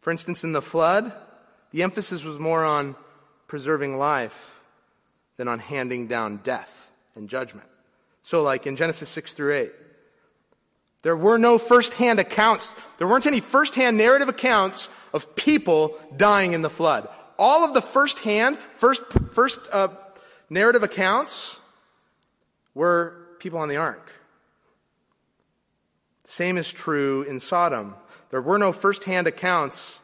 for 0.00 0.10
instance, 0.10 0.42
in 0.42 0.50
the 0.50 0.60
flood, 0.60 1.12
the 1.70 1.84
emphasis 1.84 2.24
was 2.24 2.40
more 2.40 2.64
on 2.64 2.96
preserving 3.46 3.98
life 3.98 4.60
than 5.36 5.46
on 5.46 5.60
handing 5.60 6.08
down 6.08 6.38
death 6.38 6.90
and 7.14 7.28
judgment. 7.28 7.68
So, 8.26 8.42
like 8.42 8.66
in 8.66 8.74
Genesis 8.74 9.08
6 9.10 9.34
through 9.34 9.54
8, 9.54 9.72
there 11.02 11.16
were 11.16 11.38
no 11.38 11.58
first-hand 11.58 12.18
accounts. 12.18 12.74
There 12.98 13.06
weren't 13.06 13.24
any 13.24 13.38
first-hand 13.38 13.96
narrative 13.96 14.28
accounts 14.28 14.88
of 15.14 15.36
people 15.36 15.96
dying 16.16 16.52
in 16.52 16.60
the 16.60 16.68
flood. 16.68 17.08
All 17.38 17.64
of 17.64 17.72
the 17.72 17.80
first-hand, 17.80 18.58
first, 18.58 19.02
first 19.30 19.60
uh, 19.72 19.90
narrative 20.50 20.82
accounts 20.82 21.60
were 22.74 23.28
people 23.38 23.60
on 23.60 23.68
the 23.68 23.76
ark. 23.76 24.12
Same 26.24 26.58
is 26.58 26.72
true 26.72 27.22
in 27.22 27.38
Sodom. 27.38 27.94
There 28.30 28.42
were 28.42 28.58
no 28.58 28.72
first-hand 28.72 29.28
accounts 29.28 30.00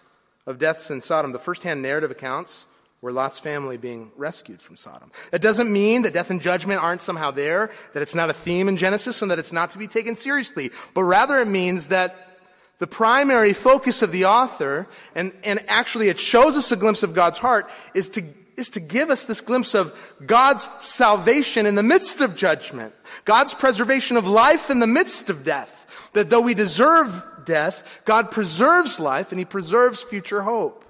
of 0.47 0.61
deaths 0.61 0.93
in 0.93 1.01
Sodom. 1.01 1.33
The 1.33 1.41
first-hand 1.41 1.83
narrative 1.83 2.13
accounts 2.13 2.67
were 3.03 3.13
Lot's 3.13 3.39
family 3.39 3.77
being 3.77 4.13
rescued 4.17 4.63
from 4.63 4.77
Sodom. 4.77 5.11
That 5.33 5.43
doesn't 5.43 5.71
mean 5.71 6.03
that 6.03 6.15
death 6.15 6.31
and 6.31 6.41
judgment 6.41 6.83
aren't 6.83 7.03
somehow 7.03 7.33
there, 7.33 7.73
that 7.93 8.03
it's 8.03 8.15
not 8.15 8.31
a 8.31 8.33
theme 8.33 8.69
in 8.69 8.77
Genesis, 8.77 9.21
and 9.21 9.31
that 9.31 9.41
it's 9.41 9.53
not 9.53 9.73
to 9.73 9.79
be 9.79 9.89
taken 9.89 10.15
seriously. 10.15 10.71
But 10.95 11.03
rather 11.03 11.37
it 11.39 11.49
means 11.49 11.89
that 11.89 12.39
the 12.79 12.87
primary 12.87 13.53
focus 13.53 14.03
of 14.03 14.13
the 14.13 14.25
author, 14.27 14.89
and, 15.17 15.33
and 15.43 15.59
actually 15.69 16.09
it 16.09 16.19
shows 16.19 16.57
us 16.57 16.71
a 16.71 16.77
glimpse 16.77 17.03
of 17.03 17.13
God's 17.13 17.39
heart, 17.39 17.69
is 17.93 18.09
to, 18.11 18.23
is 18.57 18.71
to 18.71 18.81
give 18.81 19.11
us 19.11 19.25
this 19.25 19.41
glimpse 19.41 19.75
of 19.75 19.93
God's 20.25 20.69
salvation 20.81 21.67
in 21.67 21.75
the 21.75 21.83
midst 21.83 22.21
of 22.21 22.37
judgment. 22.37 22.95
God's 23.25 23.53
preservation 23.53 24.17
of 24.17 24.29
life 24.29 24.71
in 24.71 24.79
the 24.79 24.87
midst 24.87 25.29
of 25.29 25.45
death. 25.45 26.11
That 26.13 26.31
though 26.31 26.41
we 26.41 26.55
deserve 26.55 27.21
death, 27.45 28.01
God 28.05 28.31
preserves 28.31 29.01
life 29.01 29.33
and 29.33 29.41
He 29.41 29.45
preserves 29.45 30.03
future 30.03 30.43
hope. 30.43 30.82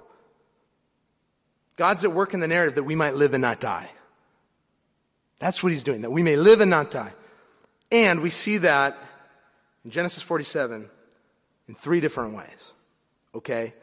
God's 1.75 2.03
at 2.03 2.11
work 2.11 2.33
in 2.33 2.39
the 2.39 2.47
narrative 2.47 2.75
that 2.75 2.83
we 2.83 2.95
might 2.95 3.15
live 3.15 3.33
and 3.33 3.41
not 3.41 3.59
die. 3.59 3.89
That's 5.39 5.63
what 5.63 5.71
he's 5.71 5.83
doing, 5.83 6.01
that 6.01 6.11
we 6.11 6.23
may 6.23 6.35
live 6.35 6.61
and 6.61 6.69
not 6.69 6.91
die. 6.91 7.11
And 7.91 8.21
we 8.21 8.29
see 8.29 8.59
that 8.59 8.97
in 9.83 9.91
Genesis 9.91 10.23
47 10.23 10.89
in 11.67 11.75
three 11.75 11.99
different 11.99 12.35
ways. 12.35 12.71
Okay? 13.35 13.73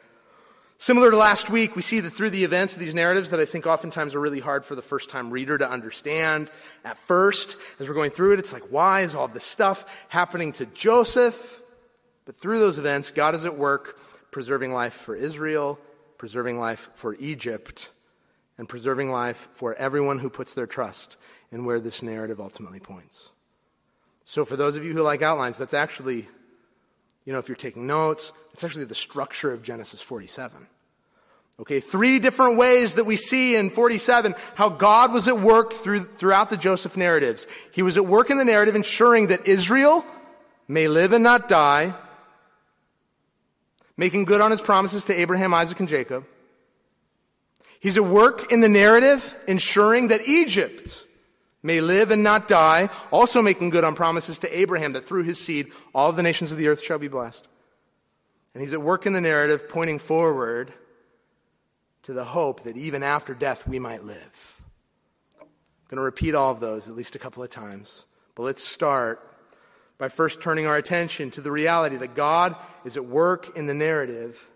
Similar 0.77 1.11
to 1.11 1.17
last 1.17 1.49
week, 1.49 1.75
we 1.75 1.83
see 1.83 1.99
that 1.99 2.09
through 2.09 2.31
the 2.31 2.43
events 2.43 2.73
of 2.73 2.79
these 2.79 2.95
narratives 2.95 3.29
that 3.29 3.39
I 3.39 3.45
think 3.45 3.67
oftentimes 3.67 4.15
are 4.15 4.19
really 4.19 4.39
hard 4.39 4.65
for 4.65 4.73
the 4.73 4.81
first 4.81 5.11
time 5.11 5.29
reader 5.29 5.57
to 5.57 5.69
understand. 5.69 6.49
At 6.83 6.97
first, 6.97 7.55
as 7.79 7.87
we're 7.87 7.93
going 7.93 8.09
through 8.09 8.33
it, 8.33 8.39
it's 8.39 8.51
like, 8.51 8.63
why 8.71 9.01
is 9.01 9.13
all 9.13 9.27
this 9.27 9.43
stuff 9.43 9.85
happening 10.09 10.53
to 10.53 10.65
Joseph? 10.65 11.61
But 12.25 12.35
through 12.35 12.57
those 12.57 12.79
events, 12.79 13.11
God 13.11 13.35
is 13.35 13.45
at 13.45 13.57
work 13.57 13.99
preserving 14.31 14.73
life 14.73 14.93
for 14.93 15.15
Israel 15.15 15.77
preserving 16.21 16.59
life 16.59 16.91
for 16.93 17.15
Egypt, 17.15 17.89
and 18.59 18.69
preserving 18.69 19.09
life 19.09 19.49
for 19.53 19.73
everyone 19.73 20.19
who 20.19 20.29
puts 20.29 20.53
their 20.53 20.67
trust 20.67 21.17
in 21.51 21.65
where 21.65 21.79
this 21.79 22.03
narrative 22.03 22.39
ultimately 22.39 22.79
points. 22.79 23.31
So, 24.23 24.45
for 24.45 24.55
those 24.55 24.75
of 24.75 24.85
you 24.85 24.93
who 24.93 25.01
like 25.01 25.23
outlines, 25.23 25.57
that's 25.57 25.73
actually, 25.73 26.27
you 27.25 27.33
know, 27.33 27.39
if 27.39 27.49
you're 27.49 27.55
taking 27.55 27.87
notes, 27.87 28.33
it's 28.53 28.63
actually 28.63 28.85
the 28.85 28.93
structure 28.93 29.51
of 29.51 29.63
Genesis 29.63 29.99
47. 29.99 30.67
Okay, 31.59 31.79
three 31.79 32.19
different 32.19 32.55
ways 32.55 32.93
that 32.95 33.05
we 33.05 33.15
see 33.15 33.55
in 33.55 33.71
47 33.71 34.35
how 34.53 34.69
God 34.69 35.11
was 35.11 35.27
at 35.27 35.39
work 35.39 35.73
through, 35.73 36.01
throughout 36.01 36.51
the 36.51 36.55
Joseph 36.55 36.95
narratives. 36.95 37.47
He 37.71 37.81
was 37.81 37.97
at 37.97 38.05
work 38.05 38.29
in 38.29 38.37
the 38.37 38.45
narrative 38.45 38.75
ensuring 38.75 39.27
that 39.27 39.47
Israel 39.47 40.05
may 40.67 40.87
live 40.87 41.13
and 41.13 41.23
not 41.23 41.49
die, 41.49 41.95
making 43.97 44.25
good 44.25 44.41
on 44.41 44.51
his 44.51 44.61
promises 44.61 45.03
to 45.05 45.13
Abraham, 45.13 45.53
Isaac, 45.53 45.79
and 45.79 45.89
Jacob. 45.89 46.25
He's 47.79 47.97
at 47.97 48.05
work 48.05 48.51
in 48.51 48.59
the 48.59 48.69
narrative, 48.69 49.35
ensuring 49.47 50.09
that 50.09 50.27
Egypt 50.27 51.05
may 51.63 51.81
live 51.81 52.11
and 52.11 52.23
not 52.23 52.47
die, 52.47 52.89
also 53.11 53.41
making 53.41 53.69
good 53.69 53.83
on 53.83 53.95
promises 53.95 54.39
to 54.39 54.59
Abraham 54.59 54.93
that 54.93 55.01
through 55.01 55.23
his 55.23 55.39
seed 55.39 55.71
all 55.93 56.11
the 56.11 56.23
nations 56.23 56.51
of 56.51 56.57
the 56.57 56.67
earth 56.67 56.81
shall 56.81 56.99
be 56.99 57.07
blessed. 57.07 57.47
And 58.53 58.61
he's 58.61 58.73
at 58.73 58.81
work 58.81 59.05
in 59.05 59.13
the 59.13 59.21
narrative, 59.21 59.69
pointing 59.69 59.99
forward 59.99 60.73
to 62.03 62.13
the 62.13 62.25
hope 62.25 62.63
that 62.63 62.77
even 62.77 63.03
after 63.03 63.33
death 63.33 63.67
we 63.67 63.79
might 63.79 64.03
live. 64.03 64.61
I'm 65.39 65.47
going 65.87 65.97
to 65.97 66.03
repeat 66.03 66.35
all 66.35 66.51
of 66.51 66.59
those 66.59 66.87
at 66.87 66.95
least 66.95 67.15
a 67.15 67.19
couple 67.19 67.43
of 67.43 67.49
times. 67.49 68.05
But 68.35 68.43
let's 68.43 68.63
start 68.63 69.30
by 70.01 70.09
first 70.09 70.41
turning 70.41 70.65
our 70.65 70.77
attention 70.77 71.29
to 71.29 71.41
the 71.41 71.51
reality 71.51 71.95
that 71.95 72.15
God 72.15 72.55
is 72.83 72.97
at 72.97 73.05
work 73.05 73.55
in 73.55 73.67
the 73.67 73.73
narrative, 73.75 74.49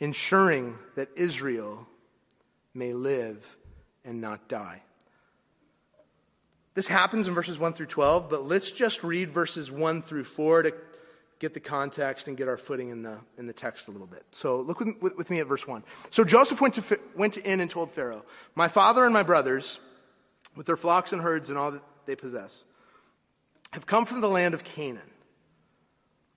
ensuring 0.00 0.78
that 0.94 1.10
Israel 1.14 1.86
may 2.72 2.94
live 2.94 3.58
and 4.02 4.22
not 4.22 4.48
die. 4.48 4.80
This 6.72 6.88
happens 6.88 7.28
in 7.28 7.34
verses 7.34 7.58
1 7.58 7.74
through 7.74 7.84
12, 7.84 8.30
but 8.30 8.44
let's 8.44 8.72
just 8.72 9.04
read 9.04 9.28
verses 9.28 9.70
1 9.70 10.00
through 10.00 10.24
4 10.24 10.62
to 10.62 10.74
get 11.38 11.52
the 11.52 11.60
context 11.60 12.26
and 12.26 12.34
get 12.34 12.48
our 12.48 12.56
footing 12.56 12.88
in 12.88 13.02
the, 13.02 13.18
in 13.36 13.46
the 13.46 13.52
text 13.52 13.88
a 13.88 13.90
little 13.90 14.06
bit. 14.06 14.24
So 14.30 14.62
look 14.62 14.80
with, 14.80 15.18
with, 15.18 15.28
me 15.28 15.40
at 15.40 15.48
verse 15.48 15.68
1. 15.68 15.84
So 16.08 16.24
Joseph 16.24 16.62
went, 16.62 16.72
to, 16.74 16.98
went 17.14 17.36
in 17.36 17.60
and 17.60 17.68
told 17.68 17.90
Pharaoh, 17.90 18.24
My 18.54 18.68
father 18.68 19.04
and 19.04 19.12
my 19.12 19.22
brothers, 19.22 19.80
with 20.56 20.64
their 20.64 20.78
flocks 20.78 21.12
and 21.12 21.20
herds 21.20 21.50
and 21.50 21.58
all 21.58 21.72
that 21.72 21.82
they 22.06 22.16
possess, 22.16 22.64
have 23.72 23.86
come 23.86 24.04
from 24.04 24.20
the 24.20 24.28
land 24.28 24.54
of 24.54 24.64
Canaan. 24.64 25.10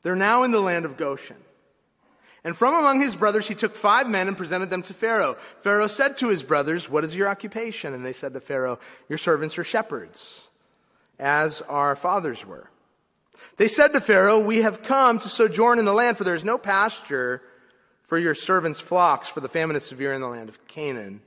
They're 0.01 0.15
now 0.15 0.43
in 0.43 0.51
the 0.51 0.61
land 0.61 0.85
of 0.85 0.97
Goshen. 0.97 1.37
And 2.43 2.55
from 2.55 2.75
among 2.75 3.01
his 3.01 3.15
brothers 3.15 3.47
he 3.47 3.55
took 3.55 3.75
five 3.75 4.07
men 4.07 4.27
and 4.27 4.37
presented 4.37 4.69
them 4.69 4.83
to 4.83 4.93
Pharaoh. 4.93 5.35
Pharaoh 5.61 5.87
said 5.87 6.17
to 6.19 6.29
his 6.29 6.43
brothers, 6.43 6.87
What 6.87 7.03
is 7.03 7.15
your 7.15 7.27
occupation? 7.27 7.93
And 7.93 8.05
they 8.05 8.13
said 8.13 8.33
to 8.33 8.39
Pharaoh, 8.39 8.79
Your 9.09 9.17
servants 9.17 9.57
are 9.57 9.63
shepherds, 9.63 10.47
as 11.17 11.61
our 11.61 11.95
fathers 11.95 12.45
were. 12.45 12.69
They 13.57 13.67
said 13.67 13.89
to 13.89 13.99
Pharaoh, 13.99 14.39
We 14.39 14.57
have 14.57 14.83
come 14.83 15.17
to 15.19 15.27
sojourn 15.27 15.79
in 15.79 15.85
the 15.85 15.93
land, 15.93 16.17
for 16.17 16.23
there 16.23 16.35
is 16.35 16.45
no 16.45 16.59
pasture 16.59 17.41
for 18.03 18.19
your 18.19 18.35
servants' 18.35 18.79
flocks, 18.79 19.27
for 19.27 19.39
the 19.39 19.49
famine 19.49 19.75
is 19.75 19.83
severe 19.83 20.13
in 20.13 20.21
the 20.21 20.27
land 20.27 20.47
of 20.47 20.67
Canaan. 20.67 21.21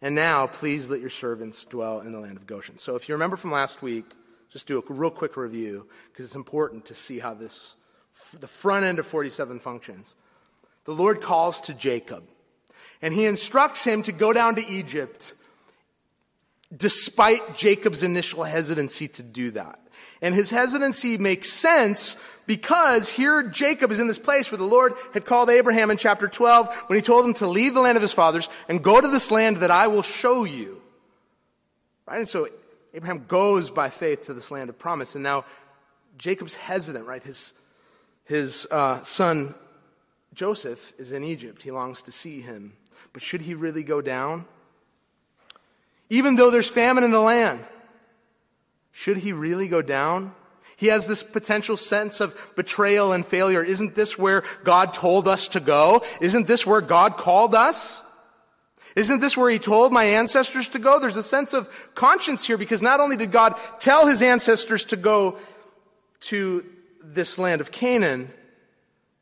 And 0.00 0.14
now, 0.14 0.46
please 0.46 0.88
let 0.88 1.00
your 1.00 1.10
servants 1.10 1.66
dwell 1.66 2.00
in 2.00 2.12
the 2.12 2.20
land 2.20 2.38
of 2.38 2.46
Goshen. 2.46 2.78
So, 2.78 2.96
if 2.96 3.06
you 3.06 3.14
remember 3.14 3.36
from 3.36 3.50
last 3.52 3.82
week, 3.82 4.06
just 4.56 4.66
do 4.66 4.78
a 4.78 4.92
real 4.94 5.10
quick 5.10 5.36
review 5.36 5.86
because 6.10 6.24
it's 6.24 6.34
important 6.34 6.86
to 6.86 6.94
see 6.94 7.18
how 7.18 7.34
this, 7.34 7.74
the 8.40 8.46
front 8.46 8.86
end 8.86 8.98
of 8.98 9.04
47 9.04 9.58
functions. 9.58 10.14
The 10.84 10.94
Lord 10.94 11.20
calls 11.20 11.60
to 11.62 11.74
Jacob 11.74 12.24
and 13.02 13.12
he 13.12 13.26
instructs 13.26 13.84
him 13.84 14.02
to 14.04 14.12
go 14.12 14.32
down 14.32 14.54
to 14.54 14.66
Egypt 14.66 15.34
despite 16.74 17.54
Jacob's 17.54 18.02
initial 18.02 18.44
hesitancy 18.44 19.08
to 19.08 19.22
do 19.22 19.50
that. 19.50 19.78
And 20.22 20.34
his 20.34 20.48
hesitancy 20.48 21.18
makes 21.18 21.52
sense 21.52 22.16
because 22.46 23.12
here 23.12 23.42
Jacob 23.42 23.90
is 23.90 24.00
in 24.00 24.06
this 24.06 24.18
place 24.18 24.50
where 24.50 24.56
the 24.56 24.64
Lord 24.64 24.94
had 25.12 25.26
called 25.26 25.50
Abraham 25.50 25.90
in 25.90 25.98
chapter 25.98 26.28
12 26.28 26.74
when 26.86 26.98
he 26.98 27.02
told 27.02 27.26
him 27.26 27.34
to 27.34 27.46
leave 27.46 27.74
the 27.74 27.82
land 27.82 27.96
of 27.96 28.02
his 28.02 28.14
fathers 28.14 28.48
and 28.70 28.82
go 28.82 29.02
to 29.02 29.08
this 29.08 29.30
land 29.30 29.58
that 29.58 29.70
I 29.70 29.88
will 29.88 30.00
show 30.00 30.44
you. 30.44 30.80
Right? 32.06 32.20
And 32.20 32.28
so 32.28 32.48
Abraham 32.96 33.26
goes 33.28 33.70
by 33.70 33.90
faith 33.90 34.24
to 34.24 34.32
this 34.32 34.50
land 34.50 34.70
of 34.70 34.78
promise. 34.78 35.14
And 35.14 35.22
now 35.22 35.44
Jacob's 36.16 36.54
hesitant, 36.54 37.06
right? 37.06 37.22
His, 37.22 37.52
his 38.24 38.66
uh, 38.70 39.02
son 39.02 39.54
Joseph 40.32 40.94
is 40.98 41.12
in 41.12 41.22
Egypt. 41.22 41.62
He 41.62 41.70
longs 41.70 42.00
to 42.02 42.12
see 42.12 42.40
him. 42.40 42.72
But 43.12 43.20
should 43.20 43.42
he 43.42 43.54
really 43.54 43.82
go 43.82 44.00
down? 44.00 44.46
Even 46.08 46.36
though 46.36 46.50
there's 46.50 46.70
famine 46.70 47.04
in 47.04 47.10
the 47.10 47.20
land, 47.20 47.62
should 48.92 49.18
he 49.18 49.34
really 49.34 49.68
go 49.68 49.82
down? 49.82 50.34
He 50.76 50.86
has 50.86 51.06
this 51.06 51.22
potential 51.22 51.76
sense 51.76 52.20
of 52.20 52.34
betrayal 52.56 53.12
and 53.12 53.26
failure. 53.26 53.62
Isn't 53.62 53.94
this 53.94 54.16
where 54.18 54.42
God 54.64 54.94
told 54.94 55.28
us 55.28 55.48
to 55.48 55.60
go? 55.60 56.02
Isn't 56.22 56.46
this 56.46 56.66
where 56.66 56.80
God 56.80 57.18
called 57.18 57.54
us? 57.54 58.02
Isn't 58.96 59.20
this 59.20 59.36
where 59.36 59.50
he 59.50 59.58
told 59.58 59.92
my 59.92 60.04
ancestors 60.04 60.70
to 60.70 60.78
go? 60.78 60.98
There's 60.98 61.18
a 61.18 61.22
sense 61.22 61.52
of 61.52 61.68
conscience 61.94 62.46
here 62.46 62.56
because 62.56 62.80
not 62.80 62.98
only 62.98 63.16
did 63.16 63.30
God 63.30 63.54
tell 63.78 64.06
his 64.06 64.22
ancestors 64.22 64.86
to 64.86 64.96
go 64.96 65.36
to 66.20 66.64
this 67.04 67.38
land 67.38 67.60
of 67.60 67.70
Canaan, 67.70 68.30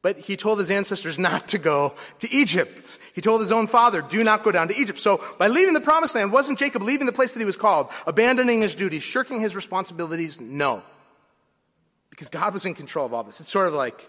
but 0.00 0.16
he 0.16 0.36
told 0.36 0.60
his 0.60 0.70
ancestors 0.70 1.18
not 1.18 1.48
to 1.48 1.58
go 1.58 1.94
to 2.20 2.30
Egypt. 2.32 3.00
He 3.14 3.20
told 3.20 3.40
his 3.40 3.50
own 3.50 3.66
father, 3.66 4.00
do 4.00 4.22
not 4.22 4.44
go 4.44 4.52
down 4.52 4.68
to 4.68 4.76
Egypt. 4.78 5.00
So 5.00 5.24
by 5.38 5.48
leaving 5.48 5.74
the 5.74 5.80
promised 5.80 6.14
land, 6.14 6.30
wasn't 6.30 6.58
Jacob 6.58 6.82
leaving 6.82 7.06
the 7.06 7.12
place 7.12 7.34
that 7.34 7.40
he 7.40 7.46
was 7.46 7.56
called, 7.56 7.88
abandoning 8.06 8.60
his 8.60 8.76
duties, 8.76 9.02
shirking 9.02 9.40
his 9.40 9.56
responsibilities? 9.56 10.40
No. 10.40 10.82
Because 12.10 12.28
God 12.28 12.54
was 12.54 12.64
in 12.64 12.74
control 12.74 13.06
of 13.06 13.12
all 13.12 13.24
this. 13.24 13.40
It's 13.40 13.48
sort 13.48 13.66
of 13.66 13.74
like, 13.74 14.08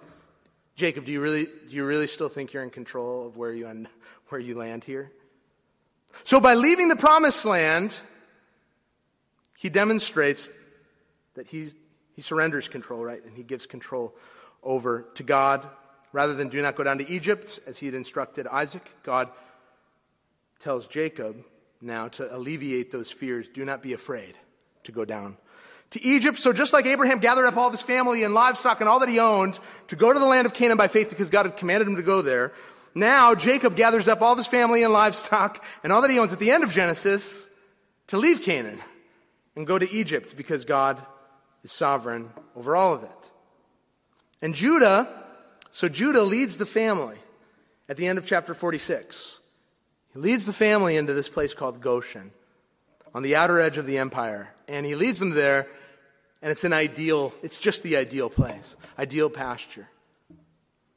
Jacob, 0.76 1.06
do 1.06 1.12
you 1.12 1.22
really, 1.22 1.46
do 1.46 1.76
you 1.76 1.86
really 1.86 2.08
still 2.08 2.30
think 2.30 2.54
you're 2.54 2.62
in 2.62 2.70
control 2.70 3.26
of 3.26 3.36
where 3.36 3.52
you 3.52 3.66
end, 3.66 3.88
where 4.28 4.40
you 4.40 4.56
land 4.56 4.84
here? 4.84 5.12
So 6.24 6.40
by 6.40 6.56
leaving 6.56 6.88
the 6.88 6.96
promised 6.96 7.46
land, 7.46 7.96
he 9.58 9.70
demonstrates 9.70 10.50
that 11.36 11.48
he's, 11.48 11.76
he 12.14 12.22
surrenders 12.22 12.68
control, 12.68 13.04
right? 13.04 13.24
And 13.24 13.36
he 13.36 13.44
gives 13.44 13.66
control 13.66 14.16
over 14.64 15.06
to 15.16 15.24
God 15.24 15.68
Rather 16.16 16.34
than 16.34 16.48
do 16.48 16.62
not 16.62 16.78
go 16.78 16.84
down 16.86 17.00
to 17.00 17.10
Egypt, 17.10 17.60
as 17.68 17.78
he 17.78 17.88
had 17.88 17.94
instructed 17.94 18.48
Isaac, 18.48 18.90
God 19.04 19.28
tells 20.60 20.88
Jacob 20.88 21.36
now 21.82 22.08
to 22.08 22.34
alleviate 22.34 22.90
those 22.90 23.12
fears 23.12 23.50
do 23.50 23.66
not 23.66 23.82
be 23.82 23.92
afraid 23.92 24.38
to 24.86 24.94
go 24.94 25.04
down 25.04 25.36
to 25.90 26.02
Egypt. 26.02 26.38
So 26.38 26.54
just 26.54 26.72
like 26.72 26.86
Abraham 26.86 27.20
gathered 27.20 27.46
up 27.46 27.58
all 27.58 27.68
of 27.68 27.74
his 27.74 27.82
family 27.82 28.24
and 28.24 28.34
livestock 28.34 28.80
and 28.80 28.88
all 28.88 29.02
that 29.02 29.10
he 29.10 29.20
owned 29.20 29.60
to 29.88 29.98
go 29.98 30.14
to 30.14 30.18
the 30.18 30.26
land 30.26 30.48
of 30.48 30.54
Canaan 30.54 30.78
by 30.78 30.88
faith 30.88 31.10
because 31.10 31.28
God 31.28 31.48
had 31.48 31.58
commanded 31.58 31.86
him 31.86 31.98
to 31.98 32.02
go 32.02 32.22
there, 32.22 32.54
now 32.96 33.36
Jacob 33.36 33.76
gathers 33.76 34.08
up 34.08 34.22
all 34.22 34.32
of 34.32 34.38
his 34.38 34.48
family 34.48 34.84
and 34.84 34.92
livestock 34.92 35.64
and 35.84 35.94
all 35.94 36.02
that 36.02 36.10
he 36.10 36.18
owns 36.18 36.34
at 36.34 36.40
the 36.40 36.52
end 36.52 36.64
of 36.64 36.72
Genesis 36.72 37.48
to 38.08 38.18
leave 38.18 38.42
Canaan 38.42 38.80
and 39.56 39.68
go 39.68 39.78
to 39.78 39.92
Egypt 39.92 40.36
because 40.36 40.66
God 40.66 40.98
is 41.64 41.72
sovereign 41.72 42.32
over 42.56 42.76
all 42.76 42.94
of 42.94 43.04
it. 43.04 43.32
And 44.42 44.56
Judah 44.56 45.08
so 45.76 45.90
Judah 45.90 46.22
leads 46.22 46.58
the 46.58 46.66
family 46.66 47.18
at 47.90 47.98
the 47.98 48.08
end 48.08 48.18
of 48.18 48.26
chapter 48.26 48.54
46. 48.54 49.40
He 50.14 50.20
leads 50.20 50.46
the 50.46 50.54
family 50.54 50.96
into 50.96 51.14
this 51.14 51.28
place 51.28 51.54
called 51.54 51.82
Goshen 51.82 52.32
on 53.14 53.24
the 53.24 53.36
outer 53.36 53.60
edge 53.60 53.78
of 53.78 53.86
the 53.86 53.98
empire. 53.98 54.56
And 54.70 54.86
he 54.86 54.96
leads 54.96 55.20
them 55.20 55.32
there, 55.32 55.68
and 56.42 56.50
it's 56.50 56.64
an 56.64 56.72
ideal, 56.72 57.34
it's 57.44 57.58
just 57.58 57.84
the 57.84 57.98
ideal 57.98 58.30
place, 58.30 58.78
ideal 58.98 59.30
pasture. 59.30 59.90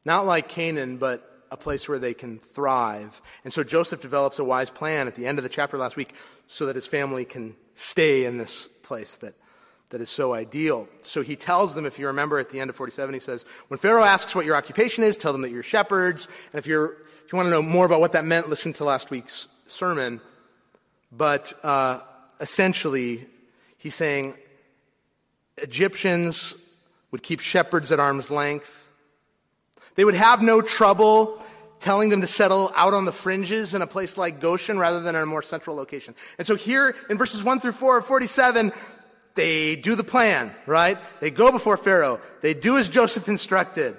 Not 0.05 0.27
like 0.27 0.49
Canaan, 0.49 0.99
but 0.99 1.28
a 1.51 1.57
place 1.57 1.89
where 1.89 1.99
they 1.99 2.15
can 2.15 2.39
thrive. 2.39 3.21
And 3.45 3.53
so 3.53 3.65
Joseph 3.65 4.01
develops 4.01 4.39
a 4.39 4.45
wise 4.45 4.71
plan 4.71 5.07
at 5.07 5.15
the 5.15 5.27
end 5.27 5.39
of 5.39 5.43
the 5.43 5.49
chapter 5.49 5.79
last 5.79 5.97
week 5.97 6.15
so 6.47 6.67
that 6.67 6.77
his 6.77 6.87
family 6.87 7.25
can 7.25 7.57
stay 7.75 8.25
in 8.25 8.39
this 8.39 8.69
place 8.83 9.17
that 9.19 9.35
that 9.91 10.01
is 10.01 10.11
so 10.11 10.35
ideal. 10.35 10.89
So 11.03 11.23
he 11.23 11.37
tells 11.37 11.75
them, 11.75 11.87
if 11.87 11.99
you 11.99 12.09
remember 12.09 12.39
at 12.39 12.51
the 12.51 12.61
end 12.61 12.71
of 12.71 12.77
47, 12.77 13.15
he 13.15 13.21
says, 13.21 13.45
when 13.69 13.79
Pharaoh 13.79 14.05
asks 14.05 14.35
what 14.35 14.45
your 14.45 14.55
occupation 14.55 15.03
is, 15.03 15.17
tell 15.17 15.33
them 15.33 15.43
that 15.43 15.51
you're 15.51 15.63
shepherds. 15.63 16.29
And 16.53 16.59
if 16.59 16.67
you're, 16.67 16.93
if 17.25 17.33
you 17.33 17.37
want 17.37 17.47
to 17.47 17.51
know 17.51 17.63
more 17.63 17.87
about 17.87 18.01
what 18.01 18.13
that 18.13 18.25
meant, 18.25 18.49
listen 18.49 18.73
to 18.75 18.85
last 18.85 19.11
week's 19.11 19.49
sermon. 19.67 20.21
But, 21.11 21.55
uh, 21.63 22.01
essentially, 22.41 23.27
he's 23.79 23.95
saying 23.95 24.35
Egyptians 25.57 26.55
would 27.11 27.23
keep 27.23 27.41
shepherds 27.41 27.91
at 27.91 27.99
arm's 27.99 28.31
length. 28.31 28.88
They 29.99 30.05
would 30.05 30.15
have 30.15 30.43
no 30.43 30.63
trouble 30.63 31.43
telling 31.81 32.09
them 32.09 32.21
to 32.21 32.29
settle 32.29 32.73
out 32.77 32.95
on 32.95 33.05
the 33.05 33.11
fringes 33.11 33.75
in 33.75 33.83
a 33.83 33.87
place 33.89 34.17
like 34.17 34.39
Goshen 34.39 34.79
rather 34.79 35.01
than 35.01 35.17
in 35.17 35.23
a 35.23 35.27
more 35.27 35.43
central 35.43 35.75
location. 35.75 36.15
And 36.39 36.47
so 36.47 36.55
here 36.55 36.95
in 37.11 37.19
verses 37.19 37.43
1 37.43 37.59
through 37.59 37.73
4 37.73 37.99
of 37.99 38.07
47, 38.07 38.71
they 39.35 39.75
do 39.75 39.97
the 39.97 40.05
plan, 40.05 40.55
right? 40.67 40.99
They 41.19 41.33
go 41.33 41.51
before 41.51 41.77
Pharaoh. 41.77 42.21
They 42.43 42.55
do 42.55 42.79
as 42.79 42.89
Joseph 42.89 43.29
instructed. 43.29 43.97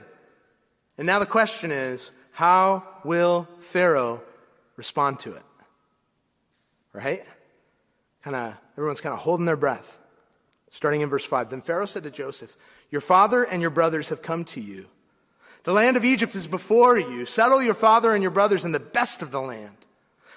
And 0.97 1.05
now 1.05 1.19
the 1.19 1.25
question 1.25 1.69
is, 1.69 2.11
how 2.31 2.85
will 3.03 3.49
Pharaoh 3.59 4.21
respond 4.77 5.19
to 5.19 5.33
it? 5.33 5.43
Right? 6.93 7.25
Kind 8.23 8.37
of, 8.37 8.57
everyone's 8.77 9.01
kind 9.01 9.11
of 9.11 9.19
holding 9.19 9.45
their 9.45 9.57
breath. 9.57 9.99
Starting 10.71 11.01
in 11.01 11.09
verse 11.09 11.25
5. 11.25 11.49
Then 11.49 11.59
Pharaoh 11.59 11.85
said 11.85 12.03
to 12.03 12.09
Joseph, 12.09 12.55
Your 12.89 13.01
father 13.01 13.43
and 13.43 13.61
your 13.61 13.69
brothers 13.69 14.07
have 14.07 14.21
come 14.21 14.45
to 14.45 14.61
you. 14.61 14.87
The 15.63 15.73
land 15.73 15.97
of 15.97 16.05
Egypt 16.05 16.35
is 16.35 16.47
before 16.47 16.97
you. 16.97 17.25
Settle 17.25 17.61
your 17.61 17.73
father 17.73 18.13
and 18.13 18.21
your 18.21 18.31
brothers 18.31 18.65
in 18.65 18.71
the 18.71 18.79
best 18.79 19.21
of 19.21 19.31
the 19.31 19.41
land. 19.41 19.75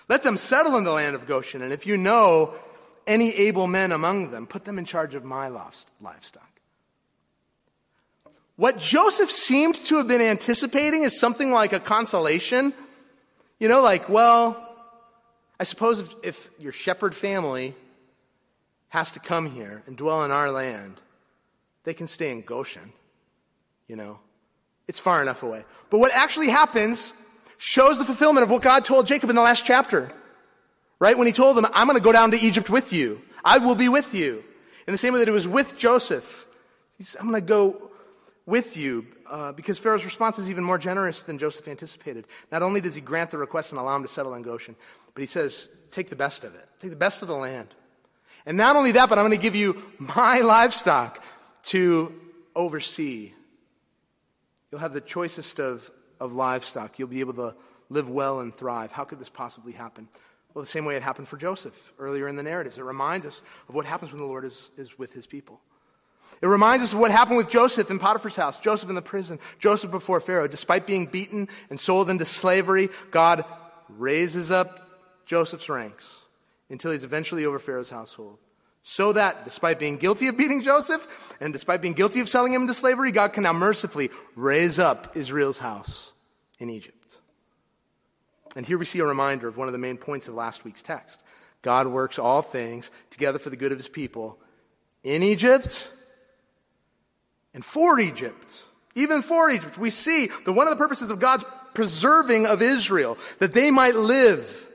Let 0.09 0.23
them 0.23 0.37
settle 0.37 0.77
in 0.77 0.85
the 0.85 0.93
land 0.93 1.15
of 1.15 1.27
Goshen. 1.27 1.63
And 1.63 1.73
if 1.73 1.87
you 1.87 1.97
know 1.97 2.55
any 3.07 3.35
able 3.35 3.67
men 3.67 3.93
among 3.93 4.31
them, 4.31 4.47
put 4.47 4.65
them 4.65 4.79
in 4.79 4.85
charge 4.85 5.15
of 5.15 5.25
my 5.25 5.49
lost 5.49 5.89
livestock. 6.01 6.49
What 8.57 8.79
Joseph 8.79 9.31
seemed 9.31 9.77
to 9.87 9.97
have 9.97 10.09
been 10.09 10.21
anticipating 10.21 11.03
is 11.03 11.19
something 11.19 11.53
like 11.53 11.73
a 11.73 11.81
consolation. 11.81 12.73
You 13.59 13.69
know, 13.69 13.83
like, 13.83 14.09
well, 14.09 14.69
I 15.59 15.65
suppose 15.65 16.01
if, 16.01 16.15
if 16.23 16.51
your 16.59 16.73
shepherd 16.73 17.15
family 17.15 17.75
has 18.89 19.13
to 19.13 19.21
come 19.21 19.51
here 19.51 19.83
and 19.87 19.97
dwell 19.97 20.25
in 20.25 20.31
our 20.31 20.51
land, 20.51 21.01
they 21.85 21.95
can 21.95 22.07
stay 22.07 22.31
in 22.31 22.43
Goshen. 22.43 22.93
You 23.89 23.97
know, 23.97 24.21
it's 24.89 24.99
far 24.99 25.23
enough 25.23 25.43
away. 25.43 25.65
But 25.91 25.99
what 25.99 26.13
actually 26.15 26.49
happens 26.49 27.13
shows 27.59 27.99
the 27.99 28.05
fulfillment 28.05 28.45
of 28.45 28.51
what 28.51 28.63
God 28.63 28.85
told 28.85 29.07
Jacob 29.07 29.31
in 29.31 29.37
the 29.37 29.43
last 29.43 29.65
chapter. 29.65 30.13
Right? 30.99 31.17
When 31.17 31.27
he 31.27 31.33
told 31.33 31.57
them, 31.57 31.67
I'm 31.75 31.87
going 31.87 31.99
to 31.99 32.03
go 32.03 32.13
down 32.13 32.31
to 32.33 32.37
Egypt 32.37 32.71
with 32.71 32.93
you. 32.93 33.23
I 33.45 33.59
will 33.59 33.75
be 33.75 33.89
with 33.89 34.15
you. 34.15 34.43
In 34.87 34.93
the 34.93 34.99
same 34.99 35.13
way 35.13 35.21
that 35.21 35.29
it 35.29 35.33
was 35.33 35.49
with 35.49 35.77
Joseph. 35.77 36.47
He's, 36.99 37.17
I'm 37.17 37.29
going 37.29 37.41
to 37.41 37.47
go 37.47 37.91
with 38.47 38.77
you. 38.77 39.07
Uh, 39.29 39.51
because 39.53 39.79
Pharaoh's 39.79 40.05
response 40.05 40.39
is 40.39 40.51
even 40.51 40.63
more 40.63 40.77
generous 40.77 41.23
than 41.23 41.39
Joseph 41.39 41.67
anticipated. 41.67 42.27
Not 42.51 42.63
only 42.63 42.81
does 42.81 42.95
he 42.95 43.01
grant 43.01 43.31
the 43.31 43.39
request 43.39 43.73
and 43.73 43.81
allow 43.81 43.97
him 43.97 44.03
to 44.03 44.09
settle 44.09 44.35
in 44.35 44.43
Goshen, 44.43 44.77
but 45.15 45.21
he 45.21 45.27
says, 45.27 45.71
take 45.91 46.11
the 46.11 46.17
best 46.17 46.45
of 46.45 46.55
it. 46.55 46.69
Take 46.81 46.91
the 46.91 46.97
best 46.97 47.23
of 47.23 47.29
the 47.29 47.37
land. 47.37 47.69
And 48.45 48.57
not 48.57 48.77
only 48.77 48.93
that, 48.93 49.09
but 49.09 49.19
I'm 49.19 49.25
going 49.25 49.37
to 49.37 49.43
give 49.43 49.57
you 49.57 49.81
my 49.99 50.41
livestock 50.45 51.23
to 51.65 52.13
oversee. 52.55 53.33
You'll 54.73 54.81
have 54.81 54.95
the 54.95 55.03
choicest 55.03 55.61
of, 55.61 55.91
of 56.19 56.33
livestock. 56.33 56.99
You'll 56.99 57.09
be 57.09 57.21
able 57.21 57.35
to 57.35 57.55
live 57.91 58.09
well 58.09 58.41
and 58.41 58.55
thrive. 58.55 58.91
How 58.91 59.05
could 59.05 59.21
this 59.21 59.29
possibly 59.29 59.73
happen? 59.73 60.09
Well, 60.55 60.63
the 60.63 60.69
same 60.69 60.87
way 60.87 60.97
it 60.97 61.03
happened 61.03 61.29
for 61.29 61.37
Joseph 61.37 61.93
earlier 61.99 62.27
in 62.27 62.37
the 62.37 62.43
narratives. 62.43 62.79
It 62.79 62.85
reminds 62.85 63.27
us 63.27 63.43
of 63.69 63.75
what 63.75 63.85
happens 63.85 64.13
when 64.13 64.21
the 64.21 64.27
Lord 64.27 64.45
is, 64.45 64.71
is 64.79 64.99
with 64.99 65.13
his 65.13 65.27
people. 65.27 65.61
It 66.41 66.47
reminds 66.47 66.85
us 66.85 66.93
of 66.95 66.99
what 66.99 67.11
happened 67.11 67.37
with 67.37 67.51
Joseph 67.51 67.91
in 67.91 67.99
Potiphar's 67.99 68.37
house, 68.37 68.61
Joseph 68.61 68.89
in 68.89 68.95
the 68.95 69.03
prison, 69.03 69.39
Joseph 69.59 69.91
before 69.91 70.21
Pharaoh. 70.21 70.49
Despite 70.49 70.87
being 70.87 71.05
beaten 71.07 71.49
and 71.69 71.79
sold 71.79 72.09
into 72.09 72.25
slavery, 72.25 72.89
God 73.11 73.45
raises 73.91 74.51
up 74.51 74.89
Joseph's 75.27 75.69
ranks 75.69 76.23
until 76.71 76.93
he's 76.93 77.05
eventually 77.05 77.45
over 77.45 77.59
Pharaoh's 77.59 77.91
household. 77.91 78.39
So 78.83 79.13
that, 79.13 79.45
despite 79.45 79.79
being 79.79 79.97
guilty 79.97 80.27
of 80.27 80.37
beating 80.37 80.63
Joseph 80.63 81.37
and 81.41 81.53
despite 81.53 81.81
being 81.81 81.95
guilty 81.95 82.21
of 82.21 82.29
selling 82.29 82.53
him 82.53 82.63
into 82.63 82.75
slavery, 82.75 83.13
God 83.13 83.33
can 83.33 83.45
now 83.45 83.53
mercifully 83.53 84.11
raise 84.35 84.79
up 84.79 85.17
Israel's 85.17 85.59
house 85.59 86.13
in 86.59 86.69
Egypt. 86.69 87.19
And 88.57 88.67
here 88.67 88.79
we 88.79 88.85
see 88.85 88.99
a 88.99 89.05
reminder 89.07 89.49
of 89.49 89.57
one 89.57 89.69
of 89.69 89.73
the 89.73 89.79
main 89.79 89.97
points 89.97 90.29
of 90.29 90.35
last 90.35 90.65
week's 90.65 90.83
text. 90.83 91.23
God 91.63 91.87
works 91.87 92.19
all 92.19 92.43
things 92.43 92.91
together 93.11 93.39
for 93.39 93.51
the 93.51 93.57
good 93.57 93.73
of 93.73 93.79
his 93.79 93.89
people 93.89 94.39
in 95.05 95.23
Egypt 95.23 95.91
and 97.55 97.65
for 97.65 98.01
Egypt. 98.01 98.65
Even 98.95 99.23
for 99.23 99.51
Egypt, 99.51 99.79
we 99.79 99.91
see 99.91 100.27
that 100.45 100.53
one 100.53 100.67
of 100.67 100.73
the 100.73 100.83
purposes 100.83 101.11
of 101.11 101.21
God's 101.21 101.45
preserving 101.73 102.47
of 102.47 102.61
Israel, 102.61 103.17
that 103.39 103.55
they 103.55 103.71
might 103.71 103.95
live 103.95 104.69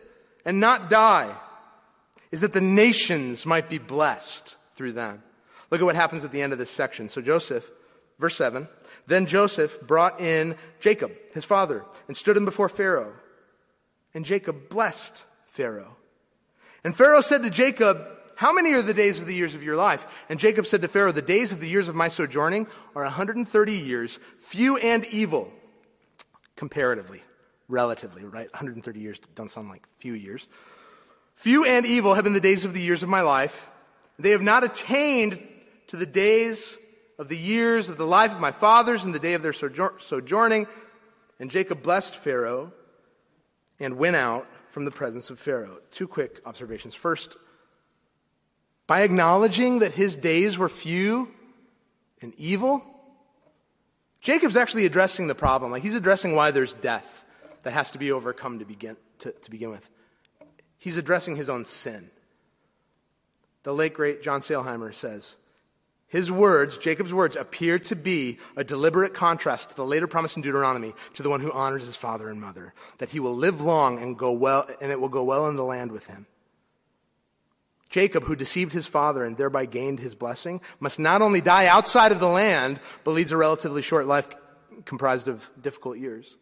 and 0.45 0.59
not 0.59 0.89
die, 0.89 1.35
is 2.31 2.41
that 2.41 2.53
the 2.53 2.61
nations 2.61 3.45
might 3.45 3.69
be 3.69 3.77
blessed 3.77 4.55
through 4.75 4.93
them. 4.93 5.23
Look 5.71 5.81
at 5.81 5.85
what 5.85 5.95
happens 5.95 6.23
at 6.23 6.31
the 6.31 6.41
end 6.41 6.53
of 6.53 6.59
this 6.59 6.69
section. 6.69 7.09
So 7.09 7.21
Joseph, 7.21 7.69
verse 8.19 8.35
7, 8.35 8.67
then 9.07 9.25
Joseph 9.25 9.81
brought 9.81 10.19
in 10.21 10.55
Jacob, 10.79 11.11
his 11.33 11.45
father, 11.45 11.85
and 12.07 12.15
stood 12.15 12.37
him 12.37 12.45
before 12.45 12.69
Pharaoh. 12.69 13.13
And 14.13 14.25
Jacob 14.25 14.69
blessed 14.69 15.25
Pharaoh. 15.45 15.95
And 16.83 16.95
Pharaoh 16.95 17.21
said 17.21 17.43
to 17.43 17.49
Jacob, 17.49 18.01
How 18.35 18.53
many 18.53 18.73
are 18.73 18.81
the 18.81 18.93
days 18.93 19.19
of 19.19 19.27
the 19.27 19.33
years 19.33 19.55
of 19.55 19.63
your 19.63 19.75
life? 19.75 20.25
And 20.29 20.39
Jacob 20.39 20.65
said 20.65 20.81
to 20.81 20.87
Pharaoh, 20.87 21.11
The 21.11 21.21
days 21.21 21.51
of 21.51 21.59
the 21.59 21.69
years 21.69 21.89
of 21.89 21.95
my 21.95 22.07
sojourning 22.07 22.67
are 22.95 23.03
130 23.03 23.73
years, 23.73 24.19
few 24.39 24.77
and 24.77 25.05
evil, 25.05 25.51
comparatively, 26.55 27.23
relatively, 27.67 28.23
right? 28.23 28.51
130 28.53 28.99
years 28.99 29.19
don't 29.35 29.51
sound 29.51 29.69
like 29.69 29.85
few 29.97 30.13
years. 30.13 30.47
Few 31.38 31.65
and 31.65 31.86
evil 31.86 32.15
have 32.15 32.23
been 32.23 32.34
the 32.34 32.39
days 32.39 32.65
of 32.65 32.73
the 32.73 32.82
years 32.82 33.04
of 33.04 33.10
my 33.10 33.21
life. 33.21 33.69
They 34.17 34.32
have 34.32 34.41
not 34.41 34.63
attained 34.63 35.39
to 35.86 35.95
the 35.95 36.08
days 36.08 36.80
of 37.19 37.30
the 37.30 37.38
years 37.38 37.89
of 37.89 37.97
the 37.97 38.08
life 38.08 38.34
of 38.34 38.41
my 38.41 38.52
fathers 38.52 39.04
and 39.04 39.13
the 39.13 39.19
day 39.19 39.36
of 39.36 39.43
their 39.43 39.54
sojourning. 39.54 40.65
And 41.39 41.52
Jacob 41.52 41.84
blessed 41.84 42.15
Pharaoh 42.15 42.73
and 43.80 44.00
went 44.00 44.15
out 44.15 44.47
from 44.69 44.86
the 44.86 44.91
presence 44.91 45.30
of 45.30 45.38
Pharaoh. 45.38 45.78
Two 45.91 46.08
quick 46.08 46.41
observations. 46.43 46.95
First, 46.95 47.38
by 48.88 49.02
acknowledging 49.02 49.80
that 49.80 49.91
his 49.91 50.15
days 50.15 50.58
were 50.58 50.69
few 50.69 51.30
and 52.19 52.34
evil, 52.38 52.84
Jacob's 54.21 54.58
actually 54.58 54.88
addressing 54.88 55.28
the 55.28 55.36
problem. 55.36 55.71
Like 55.71 55.84
he's 55.84 55.93
addressing 55.93 56.36
why 56.36 56.50
there's 56.50 56.73
death 56.73 57.26
that 57.62 57.73
has 57.73 57.91
to 57.91 58.00
be 58.00 58.12
overcome 58.12 58.58
to 58.58 58.65
begin, 58.65 58.97
to, 59.19 59.32
to 59.32 59.52
begin 59.52 59.69
with. 59.69 59.88
He's 60.77 60.97
addressing 60.97 61.35
his 61.35 61.49
own 61.49 61.65
sin. 61.65 62.09
The 63.63 63.73
late 63.73 63.93
great 63.93 64.21
John 64.21 64.41
Sailhamer 64.41 64.93
says, 64.93 65.35
his 66.09 66.31
words, 66.31 66.77
Jacob's 66.77 67.13
words, 67.13 67.35
appear 67.35 67.79
to 67.79 67.95
be 67.95 68.37
a 68.55 68.63
deliberate 68.63 69.13
contrast 69.13 69.71
to 69.71 69.75
the 69.75 69.85
later 69.85 70.07
promise 70.07 70.37
in 70.37 70.41
Deuteronomy 70.41 70.93
to 71.15 71.23
the 71.23 71.29
one 71.29 71.41
who 71.41 71.51
honors 71.51 71.85
his 71.85 71.97
father 71.97 72.29
and 72.29 72.39
mother, 72.39 72.73
that 72.99 73.09
he 73.09 73.19
will 73.19 73.35
live 73.35 73.59
long 73.59 74.01
and 74.01 74.17
go 74.17 74.31
well, 74.31 74.69
and 74.79 74.89
it 74.89 75.01
will 75.01 75.09
go 75.09 75.23
well 75.23 75.49
in 75.49 75.57
the 75.57 75.65
land 75.65 75.91
with 75.91 76.07
him. 76.07 76.25
Jacob, 77.89 78.23
who 78.23 78.37
deceived 78.37 78.71
his 78.71 78.87
father 78.87 79.23
and 79.23 79.35
thereby 79.35 79.65
gained 79.65 79.99
his 79.99 80.15
blessing, 80.15 80.61
must 80.79 80.97
not 80.97 81.21
only 81.21 81.41
die 81.41 81.67
outside 81.67 82.13
of 82.13 82.21
the 82.21 82.27
land, 82.27 82.79
but 83.03 83.11
leads 83.11 83.33
a 83.33 83.37
relatively 83.37 83.81
short 83.81 84.07
life 84.07 84.29
comprised 84.85 85.27
of 85.27 85.49
difficult 85.61 85.97
years. 85.97 86.37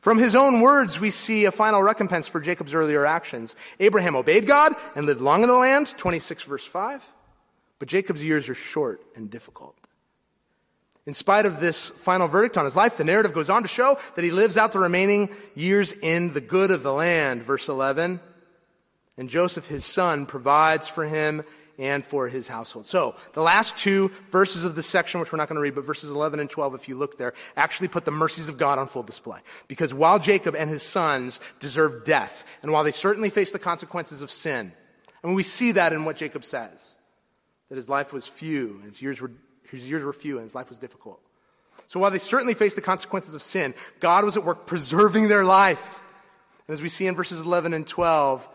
From 0.00 0.18
his 0.18 0.34
own 0.34 0.60
words, 0.60 1.00
we 1.00 1.10
see 1.10 1.44
a 1.44 1.50
final 1.50 1.82
recompense 1.82 2.26
for 2.26 2.40
Jacob's 2.40 2.74
earlier 2.74 3.04
actions. 3.04 3.56
Abraham 3.78 4.16
obeyed 4.16 4.46
God 4.46 4.72
and 4.94 5.06
lived 5.06 5.20
long 5.20 5.42
in 5.42 5.48
the 5.48 5.54
land, 5.54 5.94
26 5.96 6.44
verse 6.44 6.64
5. 6.66 7.12
But 7.78 7.88
Jacob's 7.88 8.24
years 8.24 8.48
are 8.48 8.54
short 8.54 9.02
and 9.16 9.30
difficult. 9.30 9.76
In 11.06 11.14
spite 11.14 11.46
of 11.46 11.60
this 11.60 11.88
final 11.88 12.28
verdict 12.28 12.58
on 12.58 12.66
his 12.66 12.76
life, 12.76 12.96
the 12.96 13.04
narrative 13.04 13.32
goes 13.32 13.50
on 13.50 13.62
to 13.62 13.68
show 13.68 13.98
that 14.14 14.24
he 14.24 14.30
lives 14.30 14.56
out 14.56 14.72
the 14.72 14.78
remaining 14.78 15.30
years 15.54 15.92
in 15.92 16.34
the 16.34 16.40
good 16.40 16.70
of 16.70 16.82
the 16.82 16.92
land, 16.92 17.42
verse 17.42 17.68
11. 17.68 18.20
And 19.16 19.30
Joseph, 19.30 19.66
his 19.66 19.84
son, 19.84 20.26
provides 20.26 20.88
for 20.88 21.06
him 21.06 21.42
and 21.80 22.04
for 22.04 22.28
his 22.28 22.46
household. 22.46 22.84
So, 22.84 23.16
the 23.32 23.42
last 23.42 23.76
two 23.76 24.12
verses 24.30 24.64
of 24.64 24.74
this 24.74 24.86
section, 24.86 25.18
which 25.18 25.32
we're 25.32 25.38
not 25.38 25.48
going 25.48 25.56
to 25.56 25.62
read, 25.62 25.74
but 25.74 25.86
verses 25.86 26.10
11 26.10 26.38
and 26.38 26.48
12, 26.48 26.74
if 26.74 26.88
you 26.88 26.94
look 26.94 27.16
there, 27.16 27.32
actually 27.56 27.88
put 27.88 28.04
the 28.04 28.10
mercies 28.10 28.50
of 28.50 28.58
God 28.58 28.78
on 28.78 28.86
full 28.86 29.02
display. 29.02 29.40
Because 29.66 29.94
while 29.94 30.18
Jacob 30.18 30.54
and 30.54 30.68
his 30.68 30.82
sons 30.82 31.40
deserve 31.58 32.04
death, 32.04 32.44
and 32.62 32.70
while 32.70 32.84
they 32.84 32.90
certainly 32.90 33.30
face 33.30 33.50
the 33.50 33.58
consequences 33.58 34.20
of 34.20 34.30
sin, 34.30 34.72
and 35.22 35.34
we 35.34 35.42
see 35.42 35.72
that 35.72 35.94
in 35.94 36.04
what 36.04 36.18
Jacob 36.18 36.44
says, 36.44 36.96
that 37.70 37.76
his 37.76 37.88
life 37.88 38.12
was 38.12 38.26
few, 38.26 38.78
and 38.82 38.84
his 38.84 39.00
years 39.00 39.18
were, 39.18 39.32
his 39.70 39.88
years 39.88 40.04
were 40.04 40.12
few, 40.12 40.36
and 40.36 40.44
his 40.44 40.54
life 40.54 40.68
was 40.68 40.78
difficult. 40.78 41.18
So 41.88 41.98
while 41.98 42.10
they 42.10 42.18
certainly 42.18 42.54
faced 42.54 42.76
the 42.76 42.82
consequences 42.82 43.34
of 43.34 43.42
sin, 43.42 43.72
God 44.00 44.26
was 44.26 44.36
at 44.36 44.44
work 44.44 44.66
preserving 44.66 45.28
their 45.28 45.44
life. 45.44 46.02
And 46.68 46.74
as 46.74 46.82
we 46.82 46.90
see 46.90 47.06
in 47.06 47.16
verses 47.16 47.40
11 47.40 47.72
and 47.72 47.86
12, 47.86 48.48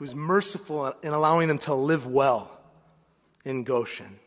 he 0.00 0.04
was 0.04 0.14
merciful 0.14 0.94
in 1.02 1.12
allowing 1.12 1.46
them 1.46 1.58
to 1.58 1.74
live 1.74 2.06
well 2.06 2.50
in 3.44 3.64
Goshen. 3.64 4.18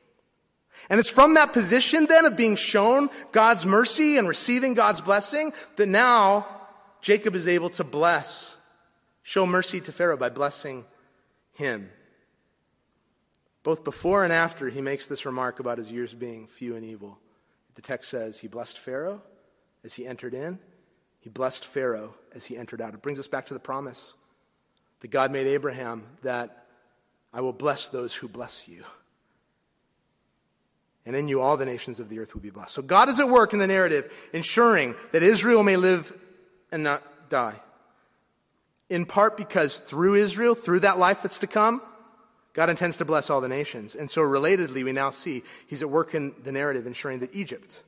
And 0.87 0.99
it's 0.99 1.09
from 1.09 1.33
that 1.33 1.51
position 1.51 2.05
then 2.05 2.25
of 2.25 2.37
being 2.37 2.55
shown 2.55 3.09
God's 3.31 3.65
mercy 3.65 4.19
and 4.19 4.27
receiving 4.29 4.75
God's 4.75 5.01
blessing 5.01 5.51
that 5.77 5.87
now 5.87 6.45
Jacob 7.01 7.33
is 7.33 7.47
able 7.47 7.71
to 7.71 7.83
bless, 7.83 8.55
show 9.23 9.47
mercy 9.47 9.81
to 9.81 9.91
Pharaoh 9.91 10.15
by 10.15 10.29
blessing 10.29 10.85
him. 11.53 11.89
Both 13.63 13.83
before 13.83 14.23
and 14.23 14.31
after 14.31 14.69
he 14.69 14.79
makes 14.79 15.07
this 15.07 15.25
remark 15.25 15.59
about 15.59 15.79
his 15.79 15.89
years 15.89 16.13
being 16.13 16.45
few 16.45 16.75
and 16.75 16.85
evil. 16.85 17.17
The 17.73 17.81
text 17.81 18.11
says 18.11 18.39
he 18.39 18.47
blessed 18.47 18.77
Pharaoh 18.77 19.23
as 19.83 19.95
he 19.95 20.05
entered 20.05 20.35
in, 20.35 20.59
he 21.19 21.31
blessed 21.31 21.65
Pharaoh 21.65 22.13
as 22.35 22.45
he 22.45 22.57
entered 22.57 22.79
out. 22.79 22.93
It 22.93 23.01
brings 23.01 23.17
us 23.17 23.27
back 23.27 23.47
to 23.47 23.55
the 23.55 23.59
promise 23.59 24.13
that 25.03 25.11
God 25.11 25.31
made 25.33 25.47
Abraham 25.47 26.05
that 26.21 26.65
I 27.33 27.41
will 27.41 27.51
bless 27.51 27.89
those 27.89 28.15
who 28.15 28.29
bless 28.29 28.69
you. 28.69 28.85
And 31.05 31.13
in 31.13 31.27
you, 31.27 31.41
all 31.41 31.57
the 31.57 31.65
nations 31.65 31.99
of 31.99 32.07
the 32.07 32.19
earth 32.19 32.33
will 32.33 32.41
be 32.41 32.51
blessed. 32.51 32.71
So 32.71 32.81
God 32.81 33.09
is 33.09 33.19
at 33.19 33.27
work 33.27 33.51
in 33.51 33.59
the 33.59 33.67
narrative, 33.67 34.11
ensuring 34.31 34.95
that 35.11 35.21
Israel 35.21 35.61
may 35.61 35.75
live 35.75 36.15
and 36.71 36.83
not 36.83 37.03
die. 37.29 37.55
In 38.89 39.05
part 39.05 39.35
because 39.35 39.79
through 39.79 40.15
Israel, 40.15 40.55
through 40.55 40.79
that 40.79 40.97
life 40.97 41.21
that's 41.21 41.39
to 41.39 41.47
come, 41.47 41.81
God 42.53 42.69
intends 42.69 42.95
to 42.97 43.05
bless 43.05 43.29
all 43.29 43.41
the 43.41 43.49
nations. 43.49 43.95
And 43.95 44.09
so, 44.09 44.21
relatedly, 44.21 44.85
we 44.85 44.93
now 44.93 45.09
see 45.09 45.43
he's 45.67 45.81
at 45.81 45.89
work 45.89 46.15
in 46.15 46.33
the 46.43 46.53
narrative, 46.53 46.87
ensuring 46.87 47.19
that 47.19 47.35
Egypt 47.35 47.83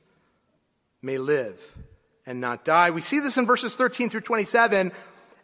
may 1.00 1.16
live 1.16 1.62
and 2.26 2.42
not 2.42 2.66
die. 2.66 2.90
We 2.90 3.00
see 3.00 3.20
this 3.20 3.38
in 3.38 3.46
verses 3.46 3.74
13 3.74 4.10
through 4.10 4.20
27 4.20 4.92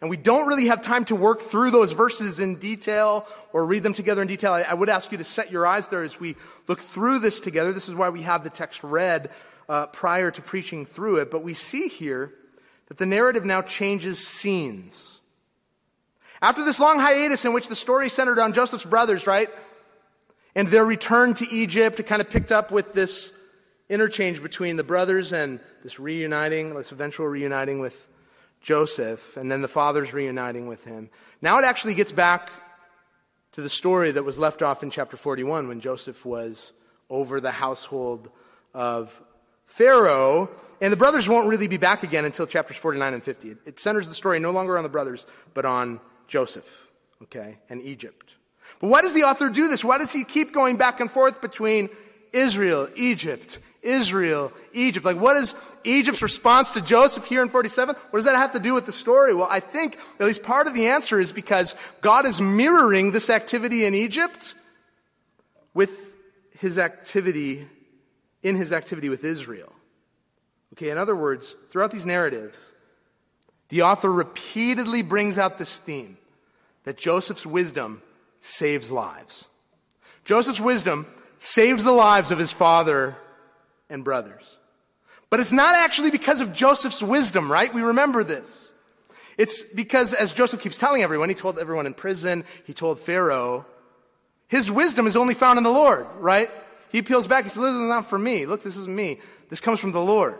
and 0.02 0.10
we 0.10 0.16
don't 0.16 0.48
really 0.48 0.66
have 0.66 0.82
time 0.82 1.04
to 1.06 1.14
work 1.14 1.40
through 1.40 1.70
those 1.70 1.92
verses 1.92 2.40
in 2.40 2.56
detail 2.56 3.24
or 3.52 3.64
read 3.64 3.84
them 3.84 3.92
together 3.92 4.20
in 4.20 4.26
detail. 4.26 4.52
I, 4.52 4.74
would 4.74 4.88
ask 4.88 5.12
you 5.12 5.18
to 5.18 5.24
set 5.24 5.52
your 5.52 5.64
eyes 5.64 5.90
there 5.90 6.02
as 6.02 6.18
we 6.18 6.34
look 6.66 6.80
through 6.80 7.20
this 7.20 7.38
together. 7.38 7.72
This 7.72 7.88
is 7.88 7.94
why 7.94 8.08
we 8.08 8.22
have 8.22 8.42
the 8.42 8.50
text 8.50 8.82
read 8.82 9.30
uh, 9.68 9.86
prior 9.86 10.32
to 10.32 10.42
preaching 10.42 10.86
through 10.86 11.18
it. 11.18 11.30
But 11.30 11.44
we 11.44 11.54
see 11.54 11.86
here 11.86 12.34
that 12.88 12.98
the 12.98 13.06
narrative 13.06 13.44
now 13.44 13.62
changes 13.62 14.26
scenes. 14.26 15.20
After 16.42 16.64
this 16.64 16.80
long 16.80 16.98
hiatus 16.98 17.44
in 17.44 17.52
which 17.52 17.68
the 17.68 17.76
story 17.76 18.08
centered 18.08 18.40
on 18.40 18.52
Joseph's 18.52 18.84
brothers, 18.84 19.28
right? 19.28 19.48
And 20.56 20.66
their 20.66 20.84
return 20.84 21.34
to 21.34 21.48
Egypt, 21.48 22.00
it 22.00 22.08
kind 22.08 22.20
of 22.20 22.28
picked 22.28 22.50
up 22.50 22.72
with 22.72 22.92
this 22.92 23.32
interchange 23.88 24.42
between 24.42 24.74
the 24.74 24.84
brothers 24.84 25.32
and 25.32 25.60
this 25.84 26.00
reuniting, 26.00 26.74
this 26.74 26.90
eventual 26.90 27.28
reuniting 27.28 27.78
with 27.78 28.08
Joseph, 28.62 29.36
and 29.36 29.50
then 29.50 29.60
the 29.60 29.68
father's 29.68 30.14
reuniting 30.14 30.66
with 30.66 30.84
him. 30.84 31.10
Now 31.40 31.58
it 31.58 31.64
actually 31.64 31.94
gets 31.94 32.12
back 32.12 32.50
to 33.52 33.60
the 33.60 33.68
story 33.68 34.12
that 34.12 34.24
was 34.24 34.38
left 34.38 34.62
off 34.62 34.82
in 34.82 34.90
chapter 34.90 35.16
41 35.16 35.68
when 35.68 35.80
Joseph 35.80 36.24
was 36.24 36.72
over 37.10 37.40
the 37.40 37.50
household 37.50 38.30
of 38.72 39.20
Pharaoh. 39.64 40.48
And 40.80 40.92
the 40.92 40.96
brothers 40.96 41.28
won't 41.28 41.48
really 41.48 41.68
be 41.68 41.76
back 41.76 42.02
again 42.02 42.24
until 42.24 42.46
chapters 42.46 42.76
49 42.76 43.14
and 43.14 43.22
50. 43.22 43.56
It 43.66 43.78
centers 43.78 44.08
the 44.08 44.14
story 44.14 44.40
no 44.40 44.50
longer 44.50 44.76
on 44.78 44.82
the 44.82 44.88
brothers, 44.88 45.26
but 45.54 45.64
on 45.64 46.00
Joseph, 46.26 46.88
okay, 47.24 47.58
and 47.68 47.82
Egypt. 47.82 48.36
But 48.80 48.88
why 48.88 49.02
does 49.02 49.14
the 49.14 49.22
author 49.22 49.48
do 49.48 49.68
this? 49.68 49.84
Why 49.84 49.98
does 49.98 50.12
he 50.12 50.24
keep 50.24 50.52
going 50.52 50.76
back 50.76 51.00
and 51.00 51.10
forth 51.10 51.40
between 51.40 51.88
Israel, 52.32 52.88
Egypt, 52.96 53.58
Israel, 53.82 54.52
Egypt. 54.72 55.04
Like, 55.04 55.20
what 55.20 55.36
is 55.36 55.54
Egypt's 55.84 56.22
response 56.22 56.70
to 56.72 56.80
Joseph 56.80 57.24
here 57.26 57.42
in 57.42 57.48
47? 57.48 57.94
What 58.10 58.18
does 58.18 58.24
that 58.26 58.36
have 58.36 58.52
to 58.52 58.60
do 58.60 58.74
with 58.74 58.86
the 58.86 58.92
story? 58.92 59.34
Well, 59.34 59.48
I 59.50 59.60
think 59.60 59.98
at 60.20 60.26
least 60.26 60.42
part 60.42 60.66
of 60.66 60.74
the 60.74 60.86
answer 60.86 61.20
is 61.20 61.32
because 61.32 61.74
God 62.00 62.24
is 62.24 62.40
mirroring 62.40 63.10
this 63.10 63.28
activity 63.28 63.84
in 63.84 63.94
Egypt 63.94 64.54
with 65.74 66.14
his 66.58 66.78
activity, 66.78 67.66
in 68.42 68.56
his 68.56 68.72
activity 68.72 69.08
with 69.08 69.24
Israel. 69.24 69.72
Okay, 70.74 70.90
in 70.90 70.98
other 70.98 71.16
words, 71.16 71.56
throughout 71.68 71.90
these 71.90 72.06
narratives, 72.06 72.58
the 73.68 73.82
author 73.82 74.12
repeatedly 74.12 75.02
brings 75.02 75.38
out 75.38 75.58
this 75.58 75.78
theme 75.78 76.18
that 76.84 76.96
Joseph's 76.96 77.44
wisdom 77.44 78.02
saves 78.38 78.90
lives. 78.90 79.46
Joseph's 80.24 80.60
wisdom 80.60 81.06
saves 81.38 81.82
the 81.82 81.92
lives 81.92 82.30
of 82.30 82.38
his 82.38 82.52
father 82.52 83.16
and 83.92 84.04
brothers. 84.04 84.58
But 85.30 85.40
it's 85.40 85.52
not 85.52 85.76
actually 85.76 86.10
because 86.10 86.40
of 86.40 86.52
Joseph's 86.52 87.02
wisdom, 87.02 87.50
right? 87.50 87.72
We 87.72 87.82
remember 87.82 88.24
this. 88.24 88.72
It's 89.38 89.62
because, 89.62 90.12
as 90.12 90.34
Joseph 90.34 90.60
keeps 90.60 90.76
telling 90.76 91.02
everyone, 91.02 91.28
he 91.28 91.34
told 91.34 91.58
everyone 91.58 91.86
in 91.86 91.94
prison, 91.94 92.44
he 92.66 92.74
told 92.74 93.00
Pharaoh, 93.00 93.64
his 94.48 94.70
wisdom 94.70 95.06
is 95.06 95.16
only 95.16 95.32
found 95.34 95.56
in 95.56 95.64
the 95.64 95.70
Lord, 95.70 96.06
right? 96.18 96.50
He 96.90 97.00
peels 97.00 97.26
back. 97.26 97.44
He 97.44 97.48
says, 97.48 97.62
This 97.62 97.72
is 97.72 97.88
not 97.88 98.06
for 98.06 98.18
me. 98.18 98.44
Look, 98.44 98.62
this 98.62 98.76
is 98.76 98.86
me. 98.86 99.18
This 99.48 99.60
comes 99.60 99.80
from 99.80 99.92
the 99.92 100.00
Lord. 100.00 100.38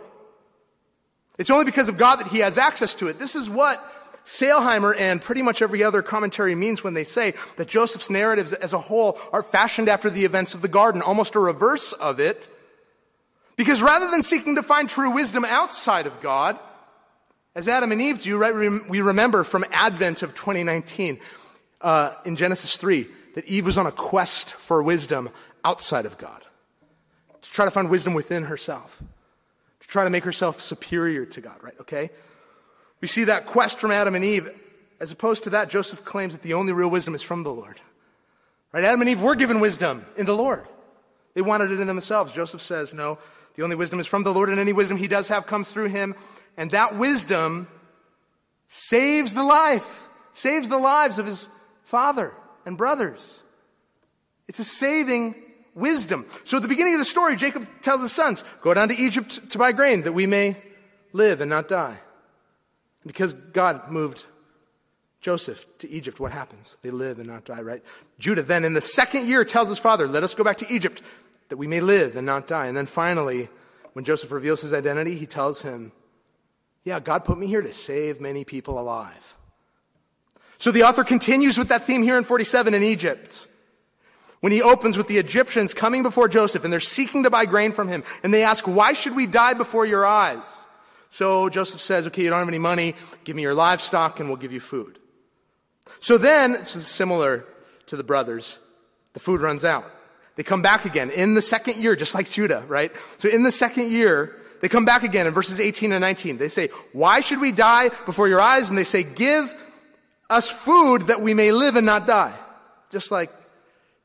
It's 1.39 1.49
only 1.49 1.65
because 1.65 1.89
of 1.89 1.97
God 1.97 2.17
that 2.17 2.27
he 2.27 2.39
has 2.39 2.59
access 2.59 2.93
to 2.95 3.07
it. 3.07 3.17
This 3.17 3.35
is 3.35 3.49
what 3.49 3.83
Sailhamer 4.27 4.95
and 4.97 5.19
pretty 5.19 5.41
much 5.41 5.63
every 5.63 5.83
other 5.83 6.03
commentary 6.03 6.53
means 6.53 6.83
when 6.83 6.93
they 6.93 7.03
say 7.03 7.33
that 7.57 7.67
Joseph's 7.67 8.11
narratives 8.11 8.53
as 8.53 8.71
a 8.73 8.77
whole 8.79 9.17
are 9.31 9.41
fashioned 9.41 9.89
after 9.89 10.09
the 10.09 10.25
events 10.25 10.53
of 10.53 10.61
the 10.61 10.67
garden, 10.67 11.01
almost 11.01 11.35
a 11.35 11.39
reverse 11.39 11.91
of 11.93 12.19
it. 12.19 12.47
Because 13.55 13.81
rather 13.81 14.09
than 14.09 14.23
seeking 14.23 14.55
to 14.55 14.63
find 14.63 14.89
true 14.89 15.13
wisdom 15.13 15.45
outside 15.45 16.07
of 16.07 16.19
God, 16.21 16.57
as 17.55 17.67
Adam 17.67 17.91
and 17.91 18.01
Eve 18.01 18.21
do, 18.21 18.37
right, 18.37 18.53
we 18.89 19.01
remember 19.01 19.43
from 19.43 19.63
Advent 19.71 20.23
of 20.23 20.33
2019 20.33 21.19
uh, 21.81 22.15
in 22.25 22.35
Genesis 22.35 22.77
3, 22.77 23.07
that 23.35 23.45
Eve 23.45 23.65
was 23.65 23.77
on 23.77 23.85
a 23.85 23.91
quest 23.91 24.53
for 24.53 24.81
wisdom 24.81 25.29
outside 25.63 26.05
of 26.05 26.17
God, 26.17 26.43
to 27.41 27.51
try 27.51 27.65
to 27.65 27.71
find 27.71 27.89
wisdom 27.89 28.13
within 28.13 28.45
herself, 28.45 29.01
to 29.81 29.87
try 29.87 30.03
to 30.03 30.09
make 30.09 30.23
herself 30.23 30.61
superior 30.61 31.25
to 31.25 31.41
God, 31.41 31.55
right? 31.61 31.79
Okay? 31.81 32.09
We 33.01 33.07
see 33.07 33.25
that 33.25 33.45
quest 33.45 33.79
from 33.79 33.91
Adam 33.91 34.15
and 34.15 34.25
Eve. 34.25 34.49
As 34.99 35.11
opposed 35.11 35.43
to 35.43 35.49
that, 35.51 35.69
Joseph 35.69 36.05
claims 36.05 36.33
that 36.33 36.41
the 36.41 36.53
only 36.53 36.71
real 36.73 36.89
wisdom 36.89 37.13
is 37.13 37.21
from 37.21 37.43
the 37.43 37.53
Lord. 37.53 37.79
Right? 38.71 38.83
Adam 38.83 39.01
and 39.01 39.09
Eve 39.09 39.21
were 39.21 39.35
given 39.35 39.59
wisdom 39.59 40.05
in 40.15 40.25
the 40.25 40.35
Lord. 40.35 40.65
They 41.33 41.41
wanted 41.41 41.71
it 41.71 41.79
in 41.79 41.87
themselves. 41.87 42.33
Joseph 42.33 42.61
says, 42.61 42.93
no, 42.93 43.19
the 43.55 43.63
only 43.63 43.75
wisdom 43.75 43.99
is 43.99 44.07
from 44.07 44.23
the 44.23 44.33
Lord, 44.33 44.49
and 44.49 44.59
any 44.59 44.73
wisdom 44.73 44.97
he 44.97 45.07
does 45.07 45.27
have 45.27 45.45
comes 45.45 45.69
through 45.69 45.89
him. 45.89 46.15
And 46.57 46.71
that 46.71 46.95
wisdom 46.95 47.67
saves 48.67 49.33
the 49.33 49.43
life, 49.43 50.07
saves 50.31 50.69
the 50.69 50.77
lives 50.77 51.19
of 51.19 51.25
his 51.25 51.47
father 51.83 52.33
and 52.65 52.77
brothers. 52.77 53.41
It's 54.47 54.59
a 54.59 54.63
saving 54.63 55.35
wisdom. 55.75 56.25
So 56.43 56.57
at 56.57 56.63
the 56.63 56.69
beginning 56.69 56.93
of 56.93 56.99
the 56.99 57.05
story, 57.05 57.35
Jacob 57.35 57.67
tells 57.81 58.01
his 58.01 58.11
sons, 58.11 58.43
Go 58.61 58.73
down 58.73 58.89
to 58.89 58.97
Egypt 58.97 59.49
to 59.51 59.57
buy 59.57 59.71
grain 59.71 60.03
that 60.03 60.13
we 60.13 60.25
may 60.25 60.57
live 61.11 61.41
and 61.41 61.49
not 61.49 61.67
die. 61.67 61.97
And 63.03 63.07
Because 63.07 63.33
God 63.33 63.91
moved 63.91 64.25
Joseph 65.21 65.65
to 65.77 65.89
Egypt, 65.89 66.19
what 66.19 66.31
happens? 66.31 66.75
They 66.81 66.91
live 66.91 67.19
and 67.19 67.27
not 67.27 67.45
die, 67.45 67.61
right? 67.61 67.83
Judah 68.19 68.41
then 68.41 68.65
in 68.65 68.73
the 68.73 68.81
second 68.81 69.27
year 69.27 69.45
tells 69.45 69.69
his 69.69 69.79
father, 69.79 70.07
Let 70.07 70.23
us 70.23 70.33
go 70.33 70.43
back 70.43 70.57
to 70.57 70.73
Egypt 70.73 71.01
that 71.49 71.57
we 71.57 71.67
may 71.67 71.81
live 71.81 72.15
and 72.15 72.25
not 72.25 72.47
die. 72.47 72.67
And 72.67 72.75
then 72.75 72.85
finally, 72.85 73.49
when 73.93 74.05
Joseph 74.05 74.31
reveals 74.31 74.61
his 74.61 74.73
identity, 74.73 75.15
he 75.15 75.25
tells 75.25 75.61
him, 75.61 75.91
Yeah, 76.83 76.99
God 76.99 77.25
put 77.25 77.37
me 77.37 77.47
here 77.47 77.61
to 77.61 77.73
save 77.73 78.19
many 78.19 78.43
people 78.43 78.79
alive. 78.79 79.35
So 80.57 80.71
the 80.71 80.83
author 80.83 81.03
continues 81.03 81.57
with 81.57 81.69
that 81.69 81.83
theme 81.83 82.03
here 82.03 82.17
in 82.17 82.23
47 82.23 82.73
in 82.73 82.83
Egypt. 82.83 83.47
When 84.39 84.51
he 84.51 84.61
opens 84.61 84.97
with 84.97 85.07
the 85.07 85.17
Egyptians 85.17 85.73
coming 85.73 86.03
before 86.03 86.27
Joseph 86.27 86.63
and 86.63 86.73
they're 86.73 86.79
seeking 86.79 87.23
to 87.23 87.29
buy 87.29 87.45
grain 87.45 87.71
from 87.71 87.87
him, 87.87 88.03
and 88.23 88.33
they 88.33 88.43
ask, 88.43 88.65
Why 88.65 88.93
should 88.93 89.15
we 89.15 89.27
die 89.27 89.53
before 89.53 89.85
your 89.85 90.05
eyes? 90.05 90.65
So 91.09 91.47
Joseph 91.49 91.81
says, 91.81 92.07
Okay, 92.07 92.23
you 92.23 92.29
don't 92.29 92.39
have 92.39 92.47
any 92.47 92.59
money, 92.59 92.95
give 93.23 93.35
me 93.35 93.41
your 93.41 93.53
livestock 93.53 94.19
and 94.19 94.29
we'll 94.29 94.37
give 94.37 94.51
you 94.51 94.59
food. 94.59 94.99
So 95.99 96.17
then, 96.17 96.53
this 96.53 96.75
is 96.75 96.87
similar 96.87 97.45
to 97.87 97.95
the 97.95 98.03
brothers, 98.03 98.59
the 99.13 99.19
food 99.19 99.41
runs 99.41 99.63
out. 99.63 99.85
They 100.35 100.43
come 100.43 100.61
back 100.61 100.85
again 100.85 101.09
in 101.11 101.35
the 101.35 101.41
second 101.41 101.77
year, 101.77 101.95
just 101.95 102.15
like 102.15 102.29
Judah, 102.29 102.63
right? 102.67 102.91
So 103.19 103.29
in 103.29 103.43
the 103.43 103.51
second 103.51 103.91
year, 103.91 104.35
they 104.61 104.69
come 104.69 104.85
back 104.85 105.03
again 105.03 105.27
in 105.27 105.33
verses 105.33 105.59
18 105.59 105.91
and 105.91 106.01
19. 106.01 106.37
They 106.37 106.47
say, 106.47 106.69
Why 106.91 107.19
should 107.19 107.41
we 107.41 107.51
die 107.51 107.89
before 108.05 108.27
your 108.27 108.41
eyes? 108.41 108.69
And 108.69 108.77
they 108.77 108.83
say, 108.83 109.03
Give 109.03 109.53
us 110.29 110.49
food 110.49 111.03
that 111.03 111.21
we 111.21 111.33
may 111.33 111.51
live 111.51 111.75
and 111.75 111.85
not 111.85 112.07
die. 112.07 112.33
Just 112.89 113.11
like 113.11 113.31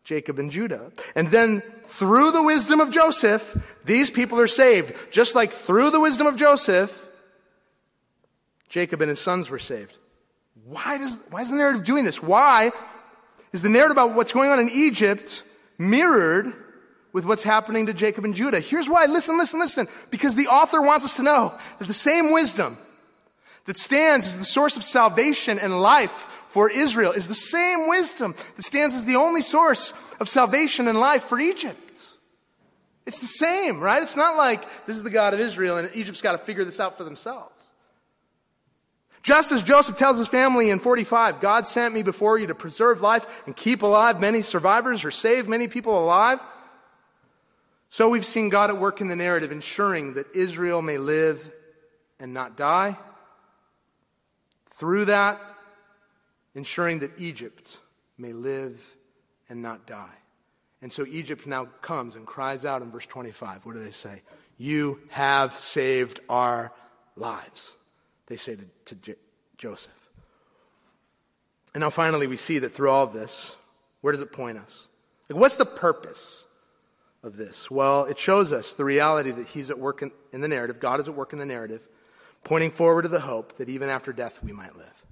Jacob 0.04 0.38
and 0.38 0.50
Judah. 0.50 0.90
And 1.14 1.28
then 1.28 1.60
through 1.84 2.32
the 2.32 2.42
wisdom 2.42 2.80
of 2.80 2.90
Joseph, 2.90 3.56
these 3.84 4.10
people 4.10 4.40
are 4.40 4.46
saved. 4.46 4.94
Just 5.10 5.34
like 5.34 5.50
through 5.50 5.90
the 5.90 6.00
wisdom 6.00 6.26
of 6.26 6.36
Joseph, 6.36 7.10
Jacob 8.68 9.00
and 9.00 9.08
his 9.08 9.20
sons 9.20 9.48
were 9.48 9.58
saved. 9.58 9.96
Why 10.64 10.98
does, 10.98 11.18
why 11.30 11.40
is 11.40 11.50
the 11.50 11.56
narrative 11.56 11.84
doing 11.84 12.04
this? 12.04 12.22
Why 12.22 12.72
is 13.52 13.62
the 13.62 13.70
narrative 13.70 13.92
about 13.92 14.14
what's 14.14 14.32
going 14.32 14.50
on 14.50 14.58
in 14.58 14.68
Egypt 14.70 15.42
mirrored 15.78 16.52
with 17.12 17.24
what's 17.24 17.42
happening 17.42 17.86
to 17.86 17.94
Jacob 17.94 18.24
and 18.24 18.34
Judah? 18.34 18.60
Here's 18.60 18.88
why. 18.88 19.06
Listen, 19.06 19.38
listen, 19.38 19.60
listen. 19.60 19.88
Because 20.10 20.36
the 20.36 20.48
author 20.48 20.82
wants 20.82 21.04
us 21.04 21.16
to 21.16 21.22
know 21.22 21.56
that 21.78 21.88
the 21.88 21.94
same 21.94 22.32
wisdom 22.32 22.76
that 23.66 23.76
stands 23.76 24.26
as 24.26 24.38
the 24.38 24.44
source 24.44 24.76
of 24.76 24.84
salvation 24.84 25.58
and 25.58 25.80
life 25.80 26.44
for 26.48 26.70
Israel 26.70 27.12
is 27.12 27.28
the 27.28 27.34
same 27.34 27.88
wisdom 27.88 28.34
that 28.56 28.62
stands 28.62 28.94
as 28.94 29.04
the 29.04 29.16
only 29.16 29.42
source 29.42 29.92
of 30.18 30.28
salvation 30.28 30.88
and 30.88 30.98
life 30.98 31.24
for 31.24 31.38
Egypt. 31.38 31.76
It's 33.06 33.20
the 33.20 33.26
same, 33.26 33.80
right? 33.80 34.02
It's 34.02 34.16
not 34.16 34.36
like 34.36 34.62
this 34.86 34.96
is 34.96 35.02
the 35.02 35.10
God 35.10 35.32
of 35.32 35.40
Israel 35.40 35.78
and 35.78 35.88
Egypt's 35.94 36.20
got 36.20 36.32
to 36.32 36.38
figure 36.38 36.64
this 36.64 36.80
out 36.80 36.96
for 36.96 37.04
themselves. 37.04 37.57
Just 39.22 39.52
as 39.52 39.62
Joseph 39.62 39.96
tells 39.96 40.18
his 40.18 40.28
family 40.28 40.70
in 40.70 40.78
45, 40.78 41.40
God 41.40 41.66
sent 41.66 41.94
me 41.94 42.02
before 42.02 42.38
you 42.38 42.46
to 42.46 42.54
preserve 42.54 43.00
life 43.00 43.42
and 43.46 43.54
keep 43.54 43.82
alive 43.82 44.20
many 44.20 44.42
survivors 44.42 45.04
or 45.04 45.10
save 45.10 45.48
many 45.48 45.68
people 45.68 45.98
alive. 45.98 46.42
So 47.90 48.10
we've 48.10 48.24
seen 48.24 48.48
God 48.48 48.70
at 48.70 48.78
work 48.78 49.00
in 49.00 49.08
the 49.08 49.16
narrative, 49.16 49.50
ensuring 49.50 50.14
that 50.14 50.34
Israel 50.34 50.82
may 50.82 50.98
live 50.98 51.52
and 52.20 52.34
not 52.34 52.56
die 52.56 52.96
through 54.66 55.06
that, 55.06 55.40
ensuring 56.54 57.00
that 57.00 57.10
Egypt 57.18 57.80
may 58.16 58.32
live 58.32 58.96
and 59.48 59.62
not 59.62 59.86
die. 59.86 60.14
And 60.80 60.92
so 60.92 61.04
Egypt 61.06 61.46
now 61.46 61.64
comes 61.82 62.14
and 62.14 62.26
cries 62.26 62.64
out 62.64 62.82
in 62.82 62.90
verse 62.90 63.06
25. 63.06 63.66
What 63.66 63.74
do 63.74 63.82
they 63.82 63.90
say? 63.90 64.22
You 64.56 65.00
have 65.08 65.58
saved 65.58 66.20
our 66.28 66.72
lives, 67.16 67.74
they 68.28 68.36
say 68.36 68.56
to, 68.56 68.64
to 68.86 68.94
J- 68.94 69.14
Joseph. 69.56 69.92
And 71.74 71.82
now 71.82 71.90
finally, 71.90 72.26
we 72.26 72.36
see 72.36 72.58
that 72.60 72.70
through 72.70 72.90
all 72.90 73.04
of 73.04 73.12
this, 73.12 73.54
where 74.00 74.12
does 74.12 74.22
it 74.22 74.32
point 74.32 74.58
us? 74.58 74.88
Like, 75.28 75.38
what's 75.38 75.56
the 75.56 75.66
purpose 75.66 76.46
of 77.22 77.36
this? 77.36 77.70
Well, 77.70 78.04
it 78.04 78.18
shows 78.18 78.52
us 78.52 78.74
the 78.74 78.84
reality 78.84 79.30
that 79.32 79.48
He's 79.48 79.70
at 79.70 79.78
work 79.78 80.02
in, 80.02 80.12
in 80.32 80.40
the 80.40 80.48
narrative, 80.48 80.80
God 80.80 81.00
is 81.00 81.08
at 81.08 81.14
work 81.14 81.32
in 81.32 81.38
the 81.38 81.46
narrative, 81.46 81.86
pointing 82.44 82.70
forward 82.70 83.02
to 83.02 83.08
the 83.08 83.20
hope 83.20 83.56
that 83.56 83.68
even 83.68 83.88
after 83.88 84.12
death 84.12 84.42
we 84.42 84.52
might 84.52 84.76
live. 84.76 85.04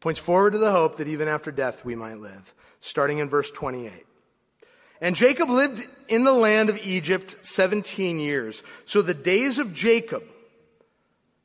Points 0.00 0.20
forward 0.20 0.52
to 0.52 0.58
the 0.58 0.72
hope 0.72 0.96
that 0.96 1.08
even 1.08 1.28
after 1.28 1.50
death 1.50 1.84
we 1.84 1.94
might 1.94 2.18
live, 2.18 2.54
starting 2.80 3.18
in 3.18 3.28
verse 3.28 3.50
28. 3.50 3.90
And 5.00 5.16
Jacob 5.16 5.48
lived 5.48 5.86
in 6.08 6.24
the 6.24 6.32
land 6.32 6.68
of 6.68 6.78
Egypt 6.86 7.36
17 7.46 8.18
years. 8.18 8.62
So 8.84 9.02
the 9.02 9.14
days 9.14 9.58
of 9.58 9.74
Jacob, 9.74 10.22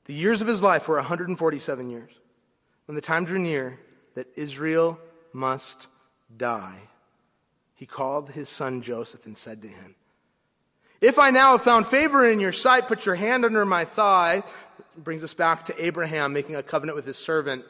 the 0.10 0.16
years 0.16 0.42
of 0.42 0.48
his 0.48 0.64
life, 0.64 0.88
were 0.88 0.96
147 0.96 1.92
years. 1.92 2.10
When 2.88 2.96
the 2.96 3.02
time 3.02 3.26
drew 3.26 3.38
near 3.38 3.80
that 4.16 4.26
Israel 4.36 5.00
must 5.34 5.86
die, 6.36 6.80
he 7.76 7.86
called 7.86 8.32
his 8.32 8.50
son 8.50 8.82
Joseph 8.82 9.28
and 9.28 9.38
said 9.38 9.62
to 9.62 9.68
him, 9.68 9.94
if 11.00 11.20
I 11.20 11.30
now 11.30 11.52
have 11.52 11.62
found 11.62 11.86
favor 11.86 12.28
in 12.28 12.40
your 12.40 12.52
sight, 12.52 12.88
put 12.88 13.06
your 13.06 13.14
hand 13.14 13.46
under 13.46 13.64
my 13.68 13.86
thigh. 13.86 14.42
Brings 14.98 15.24
us 15.24 15.36
back 15.36 15.66
to 15.66 15.86
Abraham 15.86 16.34
making 16.34 16.56
a 16.56 16.64
covenant 16.64 16.96
with 16.96 17.06
his 17.06 17.18
servant 17.20 17.64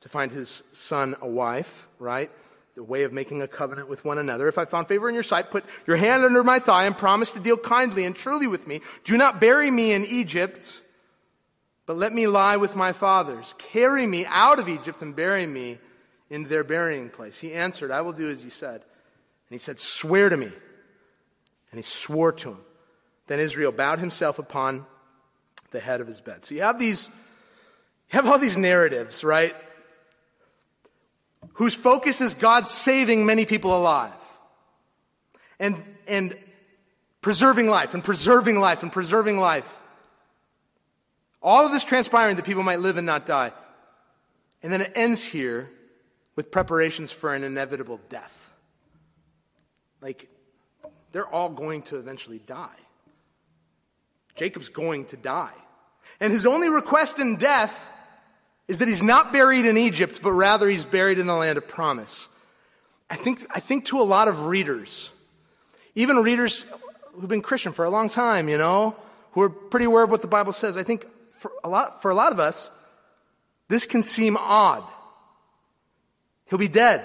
to 0.00 0.08
find 0.08 0.32
his 0.32 0.64
son 0.72 1.14
a 1.20 1.28
wife, 1.28 1.86
right? 2.00 2.28
The 2.74 2.82
way 2.82 3.04
of 3.04 3.12
making 3.12 3.40
a 3.40 3.46
covenant 3.46 3.88
with 3.88 4.04
one 4.04 4.18
another. 4.18 4.48
If 4.48 4.58
I 4.58 4.64
found 4.64 4.88
favor 4.88 5.08
in 5.08 5.14
your 5.14 5.22
sight, 5.22 5.52
put 5.52 5.64
your 5.86 5.96
hand 5.96 6.24
under 6.24 6.42
my 6.42 6.58
thigh 6.58 6.86
and 6.86 6.98
promise 6.98 7.30
to 7.32 7.40
deal 7.40 7.56
kindly 7.56 8.04
and 8.04 8.16
truly 8.16 8.48
with 8.48 8.66
me. 8.66 8.80
Do 9.04 9.16
not 9.16 9.40
bury 9.40 9.70
me 9.70 9.92
in 9.92 10.04
Egypt, 10.04 10.80
but 11.86 11.96
let 11.96 12.12
me 12.12 12.26
lie 12.26 12.56
with 12.56 12.76
my 12.76 12.92
fathers. 12.92 13.54
Carry 13.58 14.06
me 14.06 14.24
out 14.26 14.58
of 14.58 14.68
Egypt 14.68 15.02
and 15.02 15.14
bury 15.14 15.46
me 15.46 15.78
in 16.30 16.44
their 16.44 16.64
burying 16.64 17.10
place. 17.10 17.38
He 17.38 17.52
answered, 17.52 17.90
I 17.90 18.00
will 18.00 18.12
do 18.12 18.30
as 18.30 18.42
you 18.42 18.50
said. 18.50 18.76
And 18.76 19.50
he 19.50 19.58
said, 19.58 19.78
Swear 19.78 20.28
to 20.30 20.36
me. 20.36 20.46
And 20.46 21.78
he 21.78 21.82
swore 21.82 22.32
to 22.32 22.50
him. 22.50 22.60
Then 23.26 23.40
Israel 23.40 23.72
bowed 23.72 23.98
himself 23.98 24.38
upon 24.38 24.86
the 25.70 25.80
head 25.80 26.00
of 26.00 26.06
his 26.06 26.20
bed. 26.20 26.44
So 26.44 26.54
you 26.54 26.62
have 26.62 26.78
these, 26.78 27.08
you 27.08 28.16
have 28.16 28.26
all 28.26 28.38
these 28.38 28.56
narratives, 28.56 29.24
right? 29.24 29.54
Whose 31.54 31.74
focus 31.74 32.20
is 32.20 32.34
God 32.34 32.66
saving 32.66 33.26
many 33.26 33.44
people 33.44 33.76
alive. 33.76 34.12
And, 35.58 35.82
and 36.06 36.36
preserving 37.20 37.68
life 37.68 37.94
and 37.94 38.02
preserving 38.02 38.58
life 38.58 38.82
and 38.82 38.92
preserving 38.92 39.38
life. 39.38 39.80
All 41.44 41.66
of 41.66 41.72
this 41.72 41.84
transpiring 41.84 42.36
that 42.36 42.46
people 42.46 42.62
might 42.62 42.80
live 42.80 42.96
and 42.96 43.06
not 43.06 43.26
die. 43.26 43.52
And 44.62 44.72
then 44.72 44.80
it 44.80 44.92
ends 44.94 45.22
here 45.22 45.70
with 46.36 46.50
preparations 46.50 47.12
for 47.12 47.34
an 47.34 47.44
inevitable 47.44 48.00
death. 48.08 48.50
Like, 50.00 50.30
they're 51.12 51.28
all 51.28 51.50
going 51.50 51.82
to 51.82 51.98
eventually 51.98 52.40
die. 52.46 52.74
Jacob's 54.36 54.70
going 54.70 55.04
to 55.06 55.18
die. 55.18 55.52
And 56.18 56.32
his 56.32 56.46
only 56.46 56.70
request 56.70 57.20
in 57.20 57.36
death 57.36 57.90
is 58.66 58.78
that 58.78 58.88
he's 58.88 59.02
not 59.02 59.30
buried 59.30 59.66
in 59.66 59.76
Egypt, 59.76 60.20
but 60.22 60.32
rather 60.32 60.68
he's 60.68 60.84
buried 60.84 61.18
in 61.18 61.26
the 61.26 61.34
land 61.34 61.58
of 61.58 61.68
promise. 61.68 62.28
I 63.10 63.16
think, 63.16 63.44
I 63.50 63.60
think 63.60 63.84
to 63.86 64.00
a 64.00 64.02
lot 64.02 64.28
of 64.28 64.46
readers, 64.46 65.10
even 65.94 66.16
readers 66.16 66.64
who've 67.12 67.28
been 67.28 67.42
Christian 67.42 67.72
for 67.72 67.84
a 67.84 67.90
long 67.90 68.08
time, 68.08 68.48
you 68.48 68.56
know, 68.56 68.96
who 69.32 69.42
are 69.42 69.50
pretty 69.50 69.84
aware 69.84 70.04
of 70.04 70.10
what 70.10 70.22
the 70.22 70.28
Bible 70.28 70.54
says, 70.54 70.76
I 70.76 70.82
think 70.82 71.06
for 71.44 71.52
a 71.62 71.68
lot, 71.68 72.00
for 72.00 72.10
a 72.10 72.14
lot 72.14 72.32
of 72.32 72.40
us, 72.40 72.70
this 73.68 73.84
can 73.84 74.02
seem 74.02 74.38
odd. 74.38 74.82
He'll 76.48 76.58
be 76.58 76.68
dead. 76.68 77.04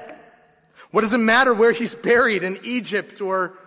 What 0.91 1.01
does 1.01 1.11
it 1.11 1.17
matter 1.17 1.53
where 1.53 1.73
he's 1.73 1.93
buried 1.93 2.43
in 2.43 2.57
Egypt 2.63 3.19
or 3.19 3.57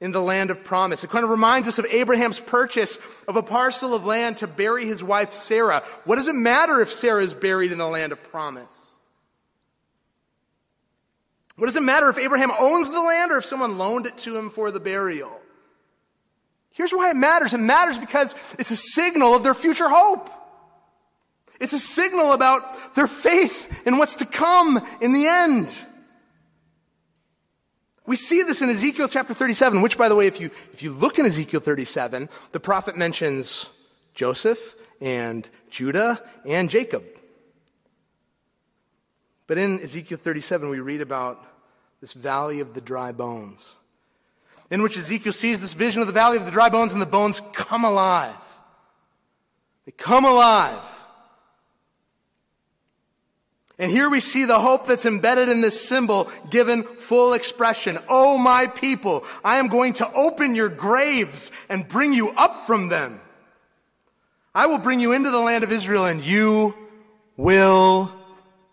in 0.00 0.12
the 0.12 0.22
land 0.22 0.50
of 0.50 0.62
promise. 0.62 1.02
It 1.02 1.10
kind 1.10 1.24
of 1.24 1.30
reminds 1.30 1.66
us 1.66 1.80
of 1.80 1.86
Abraham's 1.90 2.38
purchase 2.38 2.98
of 3.26 3.34
a 3.34 3.42
parcel 3.42 3.94
of 3.94 4.06
land 4.06 4.36
to 4.36 4.46
bury 4.46 4.86
his 4.86 5.02
wife 5.02 5.32
Sarah. 5.32 5.82
What 6.04 6.16
does 6.16 6.28
it 6.28 6.36
matter 6.36 6.80
if 6.80 6.90
Sarah 6.90 7.24
is 7.24 7.34
buried 7.34 7.72
in 7.72 7.78
the 7.78 7.88
land 7.88 8.12
of 8.12 8.22
promise? 8.22 8.92
What 11.56 11.66
does 11.66 11.76
it 11.76 11.82
matter 11.82 12.08
if 12.08 12.18
Abraham 12.18 12.52
owns 12.60 12.92
the 12.92 13.02
land 13.02 13.32
or 13.32 13.38
if 13.38 13.44
someone 13.44 13.76
loaned 13.76 14.06
it 14.06 14.16
to 14.18 14.36
him 14.36 14.50
for 14.50 14.70
the 14.70 14.78
burial? 14.78 15.40
Here's 16.78 16.92
why 16.92 17.10
it 17.10 17.16
matters. 17.16 17.52
It 17.52 17.58
matters 17.58 17.98
because 17.98 18.36
it's 18.56 18.70
a 18.70 18.76
signal 18.76 19.34
of 19.34 19.42
their 19.42 19.52
future 19.52 19.88
hope. 19.88 20.30
It's 21.58 21.72
a 21.72 21.78
signal 21.80 22.32
about 22.32 22.94
their 22.94 23.08
faith 23.08 23.84
in 23.84 23.98
what's 23.98 24.14
to 24.16 24.24
come 24.24 24.80
in 25.00 25.12
the 25.12 25.26
end. 25.26 25.76
We 28.06 28.14
see 28.14 28.44
this 28.44 28.62
in 28.62 28.70
Ezekiel 28.70 29.08
chapter 29.08 29.34
37, 29.34 29.82
which, 29.82 29.98
by 29.98 30.08
the 30.08 30.14
way, 30.14 30.28
if 30.28 30.40
you, 30.40 30.52
if 30.72 30.84
you 30.84 30.92
look 30.92 31.18
in 31.18 31.26
Ezekiel 31.26 31.58
37, 31.58 32.28
the 32.52 32.60
prophet 32.60 32.96
mentions 32.96 33.66
Joseph 34.14 34.76
and 35.00 35.50
Judah 35.70 36.22
and 36.46 36.70
Jacob. 36.70 37.02
But 39.48 39.58
in 39.58 39.80
Ezekiel 39.80 40.16
37, 40.16 40.68
we 40.70 40.78
read 40.78 41.00
about 41.00 41.44
this 42.00 42.12
valley 42.12 42.60
of 42.60 42.74
the 42.74 42.80
dry 42.80 43.10
bones, 43.10 43.74
in 44.70 44.82
which 44.82 44.98
Ezekiel 44.98 45.32
sees 45.32 45.60
this 45.60 45.72
vision 45.72 46.00
of 46.00 46.06
the 46.06 46.12
valley 46.12 46.36
of 46.36 46.44
the 46.44 46.50
dry 46.50 46.68
bones, 46.68 46.92
and 46.92 47.00
the 47.00 47.06
bones 47.06 47.40
come 47.52 47.84
alive. 47.84 48.34
They 49.86 49.92
come 49.92 50.24
alive. 50.24 50.82
And 53.78 53.90
here 53.92 54.10
we 54.10 54.18
see 54.18 54.44
the 54.44 54.58
hope 54.58 54.86
that's 54.86 55.06
embedded 55.06 55.48
in 55.48 55.60
this 55.60 55.88
symbol 55.88 56.30
given 56.50 56.82
full 56.82 57.32
expression. 57.32 57.96
Oh, 58.08 58.36
my 58.36 58.66
people, 58.66 59.24
I 59.44 59.58
am 59.58 59.68
going 59.68 59.94
to 59.94 60.12
open 60.14 60.56
your 60.56 60.68
graves 60.68 61.52
and 61.68 61.86
bring 61.86 62.12
you 62.12 62.30
up 62.30 62.66
from 62.66 62.88
them. 62.88 63.20
I 64.52 64.66
will 64.66 64.78
bring 64.78 64.98
you 64.98 65.12
into 65.12 65.30
the 65.30 65.38
land 65.38 65.62
of 65.62 65.70
Israel 65.70 66.06
and 66.06 66.20
you 66.20 66.74
will 67.36 68.12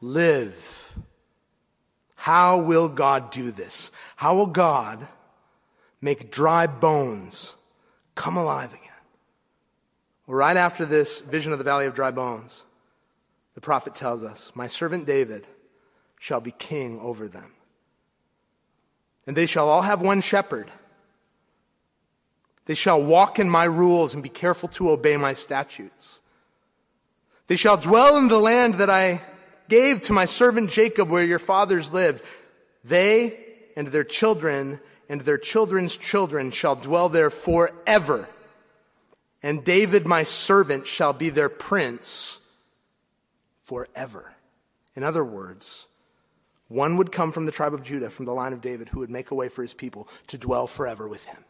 live. 0.02 0.98
How 2.16 2.58
will 2.58 2.90
God 2.90 3.30
do 3.30 3.52
this? 3.52 3.92
How 4.16 4.36
will 4.36 4.48
God 4.48 5.08
make 6.06 6.32
dry 6.32 6.68
bones 6.68 7.56
come 8.14 8.38
alive 8.38 8.72
again? 8.72 8.82
Right 10.28 10.56
after 10.56 10.86
this 10.86 11.20
vision 11.20 11.52
of 11.52 11.58
the 11.58 11.66
valley 11.66 11.88
of 11.88 11.96
dry 11.96 12.12
bones, 12.12 12.64
the 13.56 13.62
prophet 13.62 13.96
tells 13.96 14.24
us, 14.24 14.52
My 14.56 14.68
servant 14.68 15.06
David 15.06 15.46
shall 16.20 16.40
be 16.40 16.52
king 16.52 17.00
over 17.00 17.28
them. 17.28 17.52
And 19.28 19.36
they 19.36 19.46
shall 19.48 19.68
all 19.68 19.82
have 19.82 20.02
one 20.02 20.22
shepherd. 20.22 20.70
They 22.66 22.74
shall 22.76 23.02
walk 23.02 23.40
in 23.40 23.50
my 23.50 23.66
rules 23.66 24.14
and 24.14 24.24
be 24.24 24.30
careful 24.30 24.70
to 24.70 24.92
obey 24.92 25.18
my 25.18 25.34
statutes. 25.34 26.22
They 27.48 27.56
shall 27.56 27.78
dwell 27.78 28.18
in 28.18 28.28
the 28.28 28.40
land 28.40 28.76
that 28.76 28.90
I 28.90 29.22
gave 29.70 30.04
to 30.04 30.14
my 30.14 30.26
servant 30.26 30.70
Jacob 30.70 31.10
where 31.10 31.24
your 31.24 31.40
fathers 31.40 31.92
lived. 31.92 32.24
They 32.84 33.40
and 33.76 33.88
their 33.88 34.04
children 34.04 34.80
and 35.10 35.22
their 35.22 35.38
children's 35.38 35.98
children 35.98 36.52
shall 36.52 36.76
dwell 36.76 37.10
there 37.10 37.30
forever. 37.30 38.28
And 39.44 39.64
David, 39.64 40.06
my 40.06 40.24
servant, 40.24 40.88
shall 40.88 41.14
be 41.14 41.30
their 41.30 41.50
prince 41.50 42.40
forever. 43.62 44.34
In 44.96 45.04
other 45.04 45.24
words, 45.24 45.88
one 46.68 46.98
would 46.98 47.12
come 47.12 47.32
from 47.32 47.46
the 47.46 47.52
tribe 47.52 47.74
of 47.74 47.84
Judah, 47.84 48.10
from 48.10 48.26
the 48.26 48.34
line 48.34 48.54
of 48.54 48.62
David, 48.62 48.90
who 48.90 49.00
would 49.00 49.10
make 49.10 49.32
a 49.32 49.36
way 49.36 49.50
for 49.50 49.62
his 49.62 49.74
people 49.74 50.08
to 50.28 50.38
dwell 50.38 50.68
forever 50.68 51.08
with 51.08 51.26
him 51.26 51.44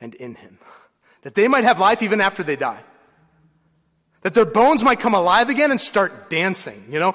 and 0.00 0.14
in 0.16 0.34
him, 0.34 0.58
that 1.22 1.34
they 1.34 1.48
might 1.48 1.64
have 1.64 1.78
life 1.78 2.02
even 2.02 2.20
after 2.20 2.42
they 2.42 2.56
die. 2.56 2.82
That 4.24 4.34
their 4.34 4.46
bones 4.46 4.82
might 4.82 5.00
come 5.00 5.14
alive 5.14 5.50
again 5.50 5.70
and 5.70 5.80
start 5.80 6.30
dancing, 6.30 6.82
you 6.90 6.98
know? 6.98 7.14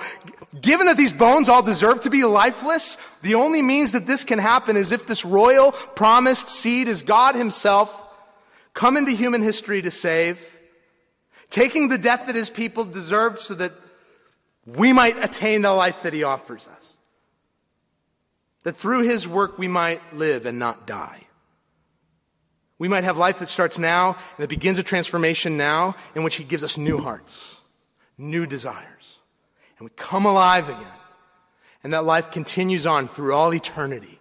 Given 0.61 0.87
that 0.87 0.95
these 0.95 1.11
bones 1.11 1.49
all 1.49 1.63
deserve 1.63 2.01
to 2.01 2.09
be 2.09 2.23
lifeless, 2.23 2.95
the 3.21 3.35
only 3.35 3.61
means 3.61 3.91
that 3.91 4.07
this 4.07 4.23
can 4.23 4.39
happen 4.39 4.77
is 4.77 4.91
if 4.91 5.07
this 5.07 5.25
royal 5.25 5.71
promised 5.71 6.49
seed 6.49 6.87
is 6.87 7.01
God 7.01 7.35
himself 7.35 8.05
come 8.73 8.95
into 8.95 9.11
human 9.11 9.41
history 9.41 9.81
to 9.81 9.91
save, 9.91 10.57
taking 11.49 11.89
the 11.89 11.97
death 11.97 12.27
that 12.27 12.35
his 12.35 12.49
people 12.49 12.85
deserved 12.85 13.39
so 13.39 13.55
that 13.55 13.73
we 14.65 14.93
might 14.93 15.17
attain 15.21 15.63
the 15.63 15.73
life 15.73 16.03
that 16.03 16.13
he 16.13 16.23
offers 16.23 16.67
us. 16.67 16.97
That 18.63 18.73
through 18.73 19.03
his 19.03 19.27
work 19.27 19.57
we 19.57 19.67
might 19.67 20.01
live 20.15 20.45
and 20.45 20.59
not 20.59 20.85
die. 20.85 21.25
We 22.79 22.87
might 22.87 23.03
have 23.03 23.17
life 23.17 23.39
that 23.39 23.49
starts 23.49 23.77
now 23.77 24.15
and 24.37 24.43
that 24.43 24.49
begins 24.49 24.79
a 24.79 24.83
transformation 24.83 25.57
now 25.57 25.95
in 26.15 26.23
which 26.23 26.37
He 26.37 26.45
gives 26.45 26.63
us 26.63 26.77
new 26.77 26.97
hearts, 26.97 27.59
new 28.17 28.45
desires. 28.45 29.19
And 29.77 29.87
we 29.87 29.93
come 29.95 30.25
alive 30.25 30.69
again. 30.69 30.87
And 31.83 31.93
that 31.93 32.05
life 32.05 32.31
continues 32.31 32.85
on 32.85 33.07
through 33.07 33.33
all 33.33 33.53
eternity. 33.53 34.19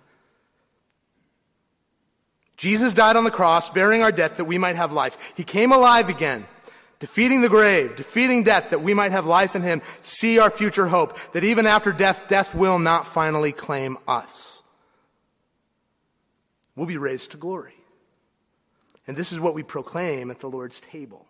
Jesus 2.56 2.92
died 2.92 3.16
on 3.16 3.24
the 3.24 3.30
cross, 3.30 3.68
bearing 3.68 4.02
our 4.02 4.12
death 4.12 4.36
that 4.36 4.44
we 4.44 4.58
might 4.58 4.76
have 4.76 4.92
life. 4.92 5.32
He 5.36 5.44
came 5.44 5.70
alive 5.70 6.08
again, 6.08 6.44
defeating 6.98 7.40
the 7.40 7.48
grave, 7.48 7.96
defeating 7.96 8.42
death 8.42 8.70
that 8.70 8.82
we 8.82 8.94
might 8.94 9.12
have 9.12 9.26
life 9.26 9.54
in 9.54 9.62
Him, 9.62 9.80
see 10.02 10.40
our 10.40 10.50
future 10.50 10.88
hope, 10.88 11.16
that 11.32 11.44
even 11.44 11.66
after 11.66 11.92
death, 11.92 12.26
death 12.26 12.56
will 12.56 12.80
not 12.80 13.06
finally 13.06 13.52
claim 13.52 13.96
us. 14.08 14.62
We'll 16.74 16.86
be 16.86 16.98
raised 16.98 17.30
to 17.32 17.36
glory. 17.36 17.77
And 19.08 19.16
this 19.16 19.32
is 19.32 19.40
what 19.40 19.54
we 19.54 19.62
proclaim 19.62 20.30
at 20.30 20.40
the 20.40 20.50
Lord's 20.50 20.80
table. 20.80 21.27